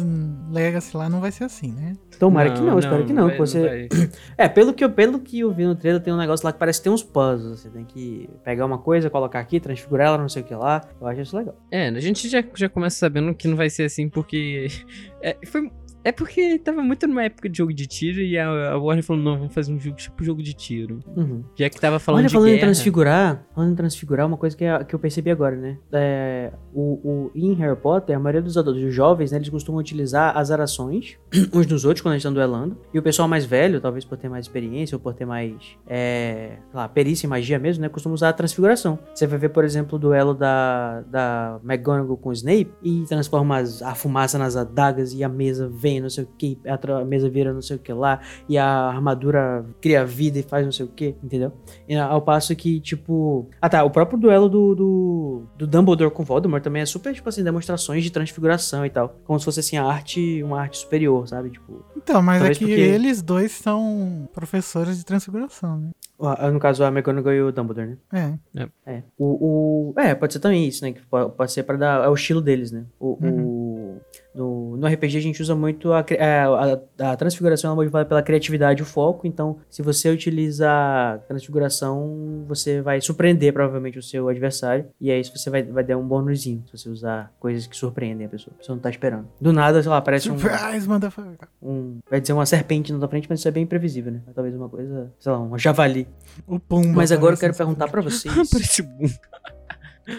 [0.52, 1.94] Legacy lá não vai ser assim, né?
[2.20, 3.24] Tomara que não, espero que não.
[3.28, 3.62] vai- que você...
[3.62, 3.90] vai.
[4.38, 6.60] É, pelo que, eu, pelo que eu vi no trailer, tem um negócio lá que
[6.60, 7.60] parece que tem uns puzzles.
[7.62, 10.82] Você tem que pegar uma coisa, colocar aqui, transfigurar ela, não sei o que lá.
[11.00, 11.56] Eu acho isso legal.
[11.72, 14.68] É, a gente já, já começa sabendo que não vai ser assim porque.
[15.26, 15.72] É, foi,
[16.04, 19.38] é porque tava muito numa época de jogo de tiro e a, Warner falou: não,
[19.38, 21.00] vamos fazer um jogo tipo jogo de tiro.
[21.16, 21.44] Uhum.
[21.56, 22.66] Já que tava falando Olha, de falando em guerra.
[22.68, 25.78] transfigurar, falando em transfigurar, uma coisa que, é- que eu percebi agora, né?
[25.92, 29.80] É, o, o, em Harry Potter, a maioria dos adultos, dos jovens, né, eles costumam
[29.80, 31.18] utilizar as arações
[31.54, 32.78] uns nos outros quando eles estão duelando.
[32.94, 35.54] E o pessoal mais velho, talvez por ter mais experiência ou por ter mais,
[35.88, 39.00] é, sei lá, perícia em magia mesmo, né, costuma usar a transfiguração.
[39.14, 43.58] Você vai ver, por exemplo, o duelo da, da McGonagall com o Snape e transforma
[43.58, 47.30] as- a fumaça nas adagas e a mesa vem, não sei o que, a, mesa
[47.30, 50.86] vira não sei o que lá e a armadura cria vida e faz não sei
[50.86, 51.52] o que, entendeu?
[51.88, 53.48] E Ao passo que, tipo.
[53.62, 57.28] Ah tá, o próprio duelo do, do, do Dumbledore com Voldemort também é super, tipo
[57.30, 59.16] assim, demonstrações de transfiguração e tal.
[59.24, 61.50] Como se fosse assim, a arte, uma arte superior, sabe?
[61.52, 61.84] Tipo.
[61.98, 65.90] Então, mas é que porque- eles dois são professores de transfiguração, né?
[66.20, 68.40] a- No caso, a McGonagall e o Dumbledore, né?
[68.86, 68.94] É.
[68.96, 69.04] É.
[69.18, 70.92] O, o- é, pode ser também isso, né?
[70.94, 72.06] Que po- pode ser pra dar.
[72.06, 72.86] É o estilo deles, né?
[73.00, 74.02] O, o-
[74.36, 76.80] no, no RPG a gente usa muito a, cri- a,
[77.12, 79.28] a- transfiguração é motivada pela criatividade e o foco.
[79.28, 84.86] Então, se você utiliza a transfiguração, você vai surpreender provavelmente o seu adversário.
[85.00, 88.30] E aí você vai, vai dar um bônusinho se você usar coisas que surpreendem a
[88.30, 88.56] pessoa.
[88.58, 89.28] Pessoa não tá esperando.
[89.40, 91.48] Do nada, sei lá, aparece um, Surprise, motherfucker.
[91.62, 92.00] um.
[92.10, 94.22] Vai dizer uma serpente na tua frente, mas isso é bem imprevisível, né?
[94.34, 96.08] Talvez uma coisa, sei lá, um javali.
[96.48, 96.94] O Pumba.
[96.98, 98.34] Mas agora eu quero perguntar pra vocês.
[98.52, 99.10] Parece Boom.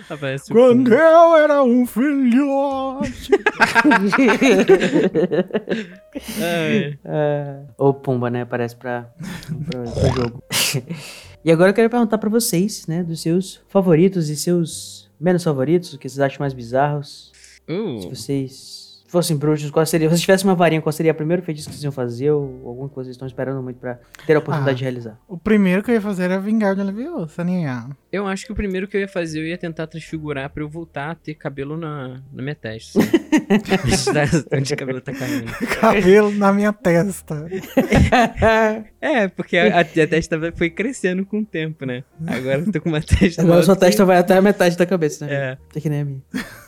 [0.09, 0.97] Aparece o Quando Boom.
[0.97, 3.30] eu era um filhote.
[6.41, 6.97] É.
[7.05, 8.45] É, Ou Pumba, né?
[8.45, 9.09] Parece pra,
[9.70, 10.43] pra, pro jogo.
[11.45, 13.03] e agora eu quero perguntar pra vocês, né?
[13.03, 17.32] Dos seus favoritos e seus menos favoritos, o que vocês acham mais bizarros.
[17.35, 18.84] Se Uh, vocês
[19.14, 20.08] fossem bruxos, qual seria?
[20.08, 22.30] Se vocês tivessem uma varinha, qual seria o primeiro feitiço que vocês iam fazer?
[22.30, 24.78] Ou alguma coisa que vocês estão esperando muito pra ter a oportunidade Ah.
[24.78, 25.18] de realizar?
[25.26, 27.88] O primeiro que eu ia fazer era vingar de Leviosa, nem a.
[28.12, 30.68] Eu acho que o primeiro que eu ia fazer, eu ia tentar transfigurar pra eu
[30.68, 32.98] voltar a ter cabelo na, na minha testa.
[34.53, 35.53] Onde o cabelo tá caindo.
[35.80, 37.47] Cabelo na minha testa.
[39.01, 42.05] É, porque a, a testa foi crescendo com o tempo, né?
[42.26, 43.43] Agora eu tô com uma testa.
[43.43, 45.35] Agora sua que- testa vai até a metade da cabeça, né?
[45.35, 45.59] É.
[45.76, 46.22] É que nem a minha.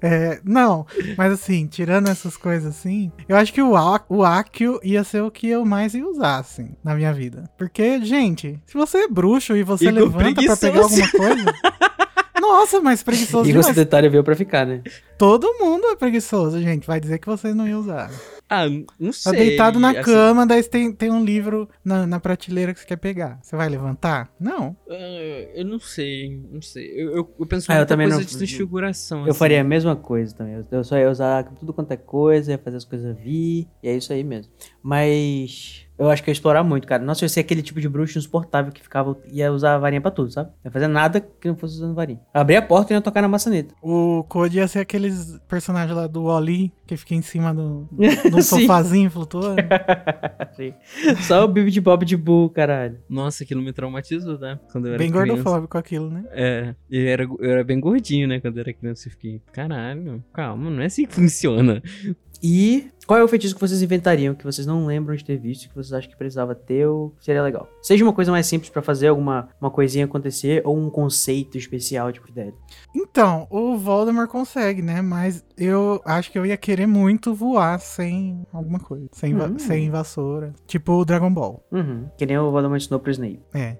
[0.00, 3.72] É, não, mas assim, tirando essas coisas assim, eu acho que o,
[4.08, 7.44] o Akio ia ser o que eu mais ia usar, assim, na minha vida.
[7.56, 11.44] Porque, gente, se você é bruxo e você Igor levanta pra pegar alguma coisa.
[12.52, 14.82] Nossa, mas preguiçoso E você detalhe veio pra ficar, né?
[15.18, 16.86] Todo mundo é preguiçoso, gente.
[16.86, 18.10] Vai dizer que vocês não iam usar.
[18.50, 19.32] Ah, não Tá sei.
[19.38, 22.96] deitado na assim, cama, daí tem, tem um livro na, na prateleira que você quer
[22.98, 23.38] pegar.
[23.42, 24.30] Você vai levantar?
[24.38, 24.76] Não.
[24.90, 26.86] ah, eu não sei, não sei.
[26.94, 29.20] Eu, eu, eu penso Ah, eu também coisa não- de transfiguração.
[29.24, 29.38] Eu assim.
[29.38, 30.54] faria a mesma coisa também.
[30.54, 33.88] Eu- Eu só ia usar tudo quanto é coisa, ia fazer as coisas vir, e
[33.88, 34.52] é isso aí mesmo.
[34.82, 37.02] Mas eu acho que eu ia explorar muito, cara.
[37.02, 40.00] Nossa, eu ia ser aquele tipo de bruxo insuportável que ficava, ia usar a varinha
[40.00, 40.50] pra tudo, sabe?
[40.50, 42.20] Não ia fazer nada que não fosse usando varinha.
[42.32, 43.74] Abrir a porta e ia tocar na maçaneta.
[43.82, 47.88] O Code ia ser aqueles personagens lá do Oli que fica em cima do,
[48.30, 49.62] do sofazinho flutuando.
[51.26, 52.98] Só o Bibi de Bob de Bull, caralho.
[53.08, 54.58] Nossa, aquilo me traumatizou, tá?
[54.70, 55.28] Quando eu era Bem criança.
[55.28, 56.24] gordofóbico aquilo, né?
[56.30, 58.40] É, eu era, eu era bem gordinho, né?
[58.40, 61.82] Quando eu era criança, eu fiquei, caralho, calma, não é assim que funciona.
[62.42, 65.68] E qual é o feitiço que vocês inventariam, que vocês não lembram de ter visto,
[65.68, 67.68] que vocês acham que precisava ter ou seria legal?
[67.82, 72.10] Seja uma coisa mais simples pra fazer alguma uma coisinha acontecer, ou um conceito especial,
[72.12, 72.52] tipo, ideia.
[72.94, 75.00] Então, o Voldemort consegue, né?
[75.02, 79.06] Mas eu acho que eu ia querer muito voar sem alguma coisa.
[79.12, 79.58] Sem, va- Hum.
[79.58, 80.52] sem vassoura.
[80.66, 81.64] Tipo o Dragon Ball.
[81.70, 82.08] Uhum.
[82.16, 83.40] Que nem o Voldemort ensinou pro Snape.
[83.54, 83.76] É.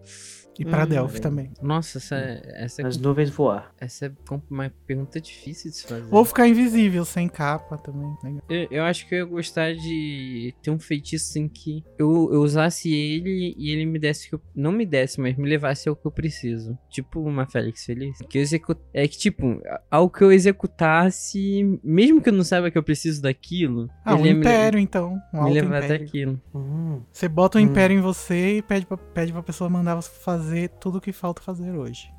[0.58, 1.50] E pra Hum, Delphi também.
[1.62, 3.72] Nossa, essa, essa, é, As nuvens voar.
[3.80, 4.12] essa é
[4.50, 6.06] uma pergunta difícil de se fazer.
[6.14, 8.14] Ou ficar invisível, sem capa também.
[8.22, 8.42] Legal.
[8.50, 12.42] Eu, eu acho que eu ia gostar de ter um feitiço assim que eu, eu
[12.42, 14.40] usasse ele e ele me desse o que eu.
[14.54, 16.76] Não me desse, mas me levasse ao que eu preciso.
[16.90, 18.18] Tipo uma Félix Feliz.
[18.28, 18.76] Que eu execu...
[18.92, 19.58] É que, tipo,
[19.90, 23.88] ao que eu executasse, mesmo que eu não saiba que eu preciso daquilo.
[24.04, 25.18] Ah, um ia me- império, então.
[25.32, 26.06] Um Me, levar até império.
[26.06, 26.40] aquilo.
[26.54, 27.00] Hum.
[27.10, 27.64] Você bota um Hum.
[27.64, 30.41] império em você e pede pra, pede pra pessoa mandar você fazer
[30.80, 32.12] tudo o que falta fazer hoje.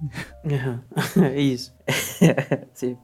[1.37, 1.73] Isso.
[2.73, 2.97] Sim.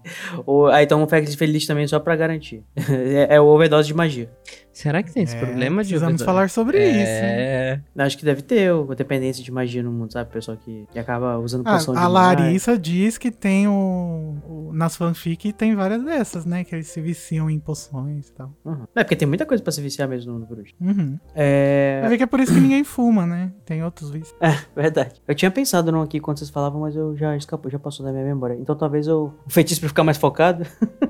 [0.46, 2.64] Ou, aí toma um fact feliz também só pra garantir.
[2.78, 4.30] é, é o overdose de magia.
[4.72, 6.26] Será que tem esse É, problema de Precisamos overdose?
[6.26, 6.98] falar sobre isso.
[6.98, 7.06] hein?
[7.06, 7.82] É.
[7.98, 10.32] Acho que deve ter o- a dependência de magia no mundo, sabe?
[10.32, 12.14] Pessoal que, que acaba usando Ah, poção a demais.
[12.40, 16.64] Larissa diz que tem o, o- Nas fanfic tem várias dessas, né?
[16.64, 18.54] Que eles se viciam em poções e tal.
[18.64, 18.86] Uhum.
[18.96, 20.74] É porque tem muita coisa pra se viciar mesmo no, bruxo.
[20.80, 21.20] Uhum.
[21.36, 21.98] É.
[22.02, 23.52] Vai ver que é por isso que ninguém fuma, né?
[23.66, 24.36] Tem outros vícios.
[24.76, 25.22] Verdade.
[25.28, 28.12] Eu tinha pensado num aqui quando vocês falavam, mas eu já escapou, já passou da
[28.14, 28.56] minha memória.
[28.70, 29.34] Então talvez eu.
[29.48, 30.64] O feitiço pra ficar mais focado.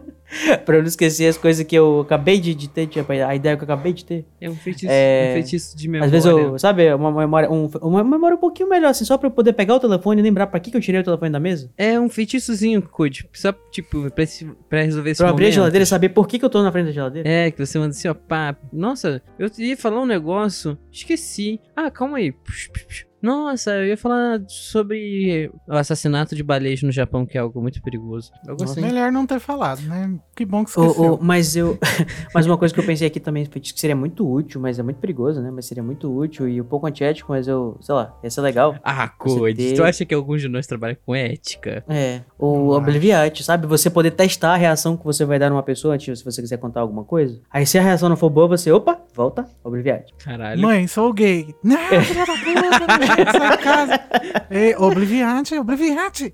[0.64, 3.58] pra eu não esquecer as coisas que eu acabei de, de ter, tipo, a ideia
[3.58, 4.26] que eu acabei de ter.
[4.40, 6.06] É um feitiço, É, um feitiço de memória.
[6.06, 9.28] Às vezes eu, sabe, uma memória, um- uma memória um pouquinho melhor, assim, só pra
[9.28, 11.40] eu poder pegar o telefone e lembrar pra que, que eu tirei o telefone da
[11.40, 11.70] mesa.
[11.78, 13.28] É um feitiçozinho, Code.
[13.34, 15.56] Só, tipo, pra, esse- pra resolver esse Pra eu abrir a momento.
[15.56, 17.28] geladeira e saber por que, que eu tô na frente da geladeira.
[17.28, 18.56] É, que você manda assim, ó, pá.
[18.72, 21.60] Nossa, eu ia falar um negócio, esqueci.
[21.76, 22.32] Ah, calma aí.
[22.32, 23.09] Pux, pux, pux.
[23.22, 27.82] Nossa, eu ia falar sobre o assassinato de baleias no Japão, que é algo muito
[27.82, 28.32] perigoso.
[28.46, 28.80] Nossa.
[28.80, 30.18] Melhor não ter falado, né?
[30.36, 31.14] Que bom que esqueceu.
[31.14, 31.78] ô, mas eu.
[32.34, 34.98] mas uma coisa que eu pensei aqui também, que seria muito útil, mas é muito
[34.98, 35.52] perigoso, né?
[35.52, 38.76] Mas seria muito útil e um pouco antiético, mas eu, sei lá, ia ser legal.
[38.84, 41.84] Ah, Você Code, ter- tu acha que alguns de nós trabalham com ética?
[41.88, 42.70] É, o.
[42.70, 43.68] Obliviate, sabe?
[43.68, 46.58] Você poder testar a reação que você vai dar numa pessoa antes, se você quiser
[46.58, 47.42] contar alguma coisa.
[47.52, 50.14] Aí se a reação não for boa, você, opa, volta, Obliviate.
[50.24, 50.62] Caralho.
[50.62, 51.54] Mãe, sou gay.
[51.64, 53.09] Não, né?
[53.16, 54.02] Sai de casa.
[54.50, 56.34] Ei, obliviante, obliviante.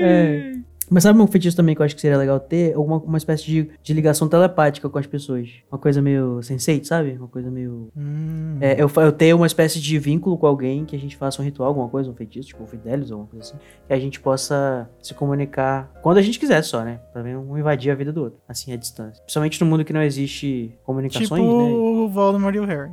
[0.00, 0.52] É.
[0.92, 2.74] Mas sabe um feitiço também que eu acho que seria legal ter?
[2.74, 5.48] Alguma uma espécie de, de ligação telepática com as pessoas.
[5.70, 7.12] Uma coisa meio sensei, sabe?
[7.12, 7.88] Uma coisa meio.
[7.96, 11.40] Hum, É, eu, eu tenho uma espécie de vínculo com alguém que a gente faça
[11.40, 13.58] um ritual, alguma coisa, um feitiço, tipo um Fidelis ou alguma coisa assim.
[13.86, 17.00] Que a gente possa se comunicar quando a gente quiser só, né?
[17.12, 19.22] Pra não invadir a vida do outro, assim, à distância.
[19.22, 21.72] Principalmente no mundo que não existe comunicações, tipo né?
[21.72, 22.90] o Voldemort e o Harry.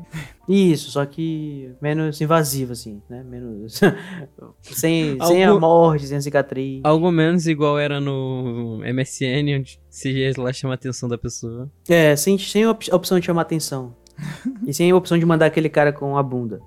[0.47, 3.23] Isso, só que menos invasivo, assim, né?
[3.29, 3.79] Menos.
[4.61, 6.81] sem, sem a Algo- morte, sem a cicatriz.
[6.83, 9.79] Algo menos igual era no MSN, onde
[10.09, 11.71] ia lá chamar a atenção da pessoa.
[11.87, 13.95] É, sem, sem a op- a opção de chamar atenção.
[14.67, 16.59] e sem a opção de mandar aquele cara com a bunda.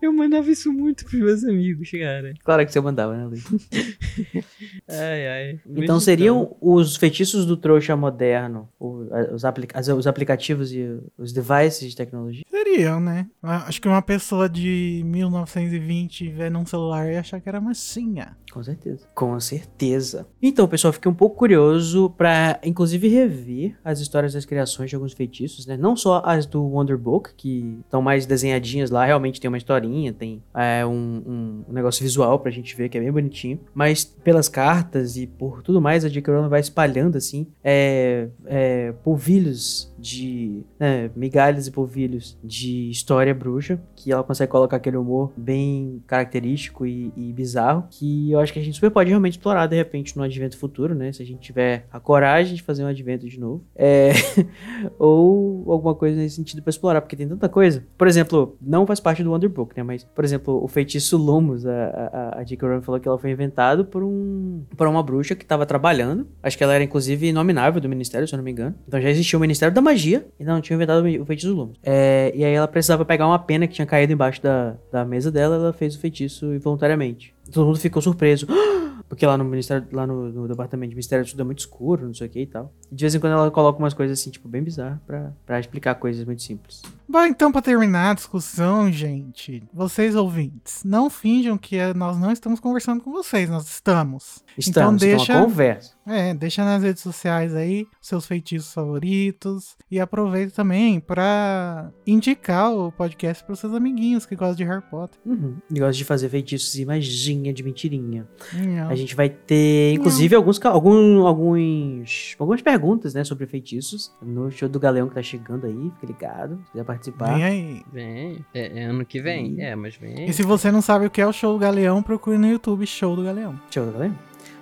[0.00, 2.32] Eu mandava isso muito pros meus amigos, cara.
[2.44, 3.42] Claro que você mandava, né, Luiz?
[4.88, 5.60] Ai, ai.
[5.66, 10.86] Então seriam os feitiços do trouxa moderno, os, aplica- os aplicativos e
[11.18, 12.44] os devices de tecnologia?
[12.48, 13.26] Seriam, né?
[13.42, 18.36] Ah, Acho que uma pessoa de 1920 vendo um celular ia achar que era massinha.
[18.52, 19.06] Com certeza.
[19.14, 20.26] Com certeza.
[20.42, 25.14] Então, pessoal, fiquei um pouco curioso pra, inclusive, rever as histórias das criações de alguns
[25.14, 25.74] feitiços, né?
[25.76, 30.12] Não só as do Wonder Book, que estão mais desenhadinhas lá, realmente tem uma historinha,
[30.12, 30.90] tem é, um,
[31.26, 33.58] um- um negócio visual pra gente ver que é bem bonitinho.
[33.72, 36.34] Mas pelas cartas e por tudo mais, a J.K.
[36.34, 40.62] Rowling vai espalhando, assim, é, é, polvilhos de...
[40.78, 46.84] né, migalhas e polvilhos de história bruxa, que ela consegue colocar aquele humor bem característico
[46.84, 50.16] e, e bizarro, que eu acho que a gente super pode realmente explorar de repente
[50.16, 51.12] no advento futuro, né?
[51.12, 53.64] Se a gente tiver a coragem de fazer um advento de novo.
[53.74, 54.12] É,
[54.98, 57.84] ou alguma coisa nesse sentido pra explorar, porque tem tanta coisa.
[57.96, 59.82] Por exemplo, não faz parte do Wonderbook, né?
[59.82, 62.66] Mas, por exemplo, o feitiço Lumos, a, a, a J.K.
[62.66, 66.26] Rowling falou que ela foi inventado por um por uma bruxa que tava trabalhando.
[66.42, 68.74] Acho que ela era, inclusive, nominável do ministério, se eu não me engano.
[68.86, 71.78] Então já existia o Ministério da Magia e não tinha inventado o feitiço Lumos.
[71.82, 75.30] É, e aí ela precisava pegar uma pena que tinha caído embaixo da, da mesa
[75.30, 77.34] dela, ela fez o feitiço involuntariamente.
[77.50, 78.46] Todo mundo ficou surpreso.
[79.08, 82.14] Porque lá no ministério, lá no, no departamento de mistério tudo é muito escuro, não
[82.14, 82.72] sei o que e tal.
[82.90, 85.60] E de vez em quando ela coloca umas coisas assim, tipo, bem bizarras pra, pra
[85.60, 86.80] explicar coisas muito simples.
[87.12, 92.32] Bom, então, pra terminar a discussão, gente, vocês ouvintes, não finjam que eh, nós não
[92.32, 94.42] estamos conversando com vocês, nós estamos.
[94.56, 95.94] Estamos, então então deixa, uma conversa.
[96.06, 102.90] é, deixa nas redes sociais aí seus feitiços favoritos e aproveita também pra indicar o
[102.90, 105.20] podcast pros seus amiguinhos que gostam de Harry Potter.
[105.26, 105.56] Uhum.
[105.70, 108.26] E gosta de fazer feitiços e maginha de mentirinha.
[108.54, 108.88] Não.
[108.88, 114.66] A gente vai ter, inclusive, alguns, algum, alguns, algumas perguntas, né, sobre feitiços no show
[114.66, 115.92] do Galeão que tá chegando aí.
[116.00, 117.34] Fica ligado, se quiser participar.
[117.34, 117.82] Vem aí.
[117.92, 118.46] Vem.
[118.54, 119.56] É, é ano que vem?
[119.60, 120.28] É, mas vem.
[120.28, 122.86] E se você não sabe o que é o show do Galeão, procure no YouTube
[122.86, 123.58] Show do Galeão.
[123.70, 124.16] Show do Galeão?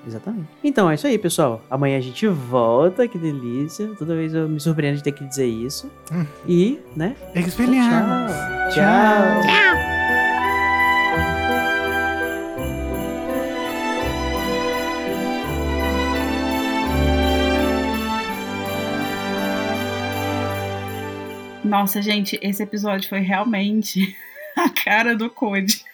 [0.06, 0.48] Exatamente.
[0.64, 1.62] Então é isso aí, pessoal.
[1.70, 3.90] Amanhã a gente volta, que delícia.
[3.98, 5.90] Toda vez eu me surpreendo de ter que dizer isso.
[6.10, 6.24] Hum.
[6.48, 7.14] E, né?
[7.34, 8.32] Expelliarmus.
[8.74, 9.99] Tchau.
[21.70, 24.16] Nossa, gente, esse episódio foi realmente
[24.58, 25.84] a cara do Code.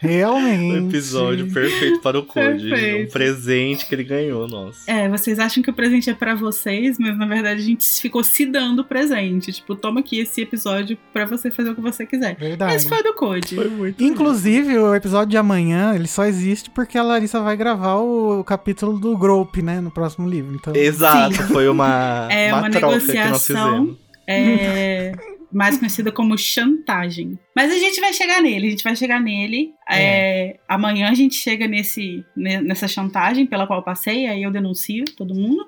[0.00, 0.84] Realmente.
[0.84, 2.68] O episódio perfeito para o Code.
[2.68, 3.08] Perfeito.
[3.08, 4.90] Um presente que ele ganhou, nossa.
[4.90, 8.24] É, vocês acham que o presente é pra vocês, mas na verdade a gente ficou
[8.24, 9.52] se dando o presente.
[9.52, 12.36] Tipo, toma aqui esse episódio pra você fazer o que você quiser.
[12.36, 12.74] Verdade.
[12.74, 13.54] Esse foi do Code.
[13.54, 17.96] Foi muito Inclusive, o episódio de amanhã, ele só existe porque a Larissa vai gravar
[17.96, 20.56] o capítulo do Grope, né, no próximo livro.
[20.56, 23.96] Então, Exato, foi uma, É uma troca que nós negociação.
[24.28, 25.12] É,
[25.50, 27.38] mais conhecida como chantagem.
[27.56, 29.72] Mas a gente vai chegar nele, a gente vai chegar nele.
[29.90, 34.50] É, amanhã a gente chega nesse, ne- nessa chantagem pela qual eu passei, aí eu
[34.50, 35.64] denuncio todo mundo.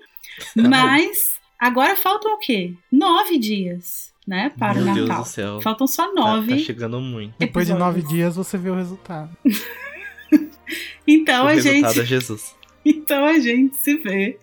[0.54, 2.74] Tá Mas agora faltam o quê?
[2.92, 4.52] Nove dias, né?
[4.58, 5.22] Para Meu o Deus Natal.
[5.24, 5.60] do céu.
[5.62, 6.56] Faltam só Tá, nove.
[6.56, 7.34] tá chegando muito.
[7.38, 8.08] depois de nove episódios.
[8.18, 9.34] dias você vê o resultado.
[11.06, 12.00] Então o a resultado gente.
[12.00, 12.54] é Jesus.
[12.84, 14.38] Então a gente se vê.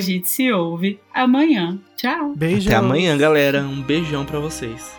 [0.00, 1.78] Gente se ouve amanhã.
[1.96, 2.34] Tchau.
[2.36, 2.68] Beijo.
[2.68, 3.62] Até amanhã, galera.
[3.62, 4.97] Um beijão pra vocês.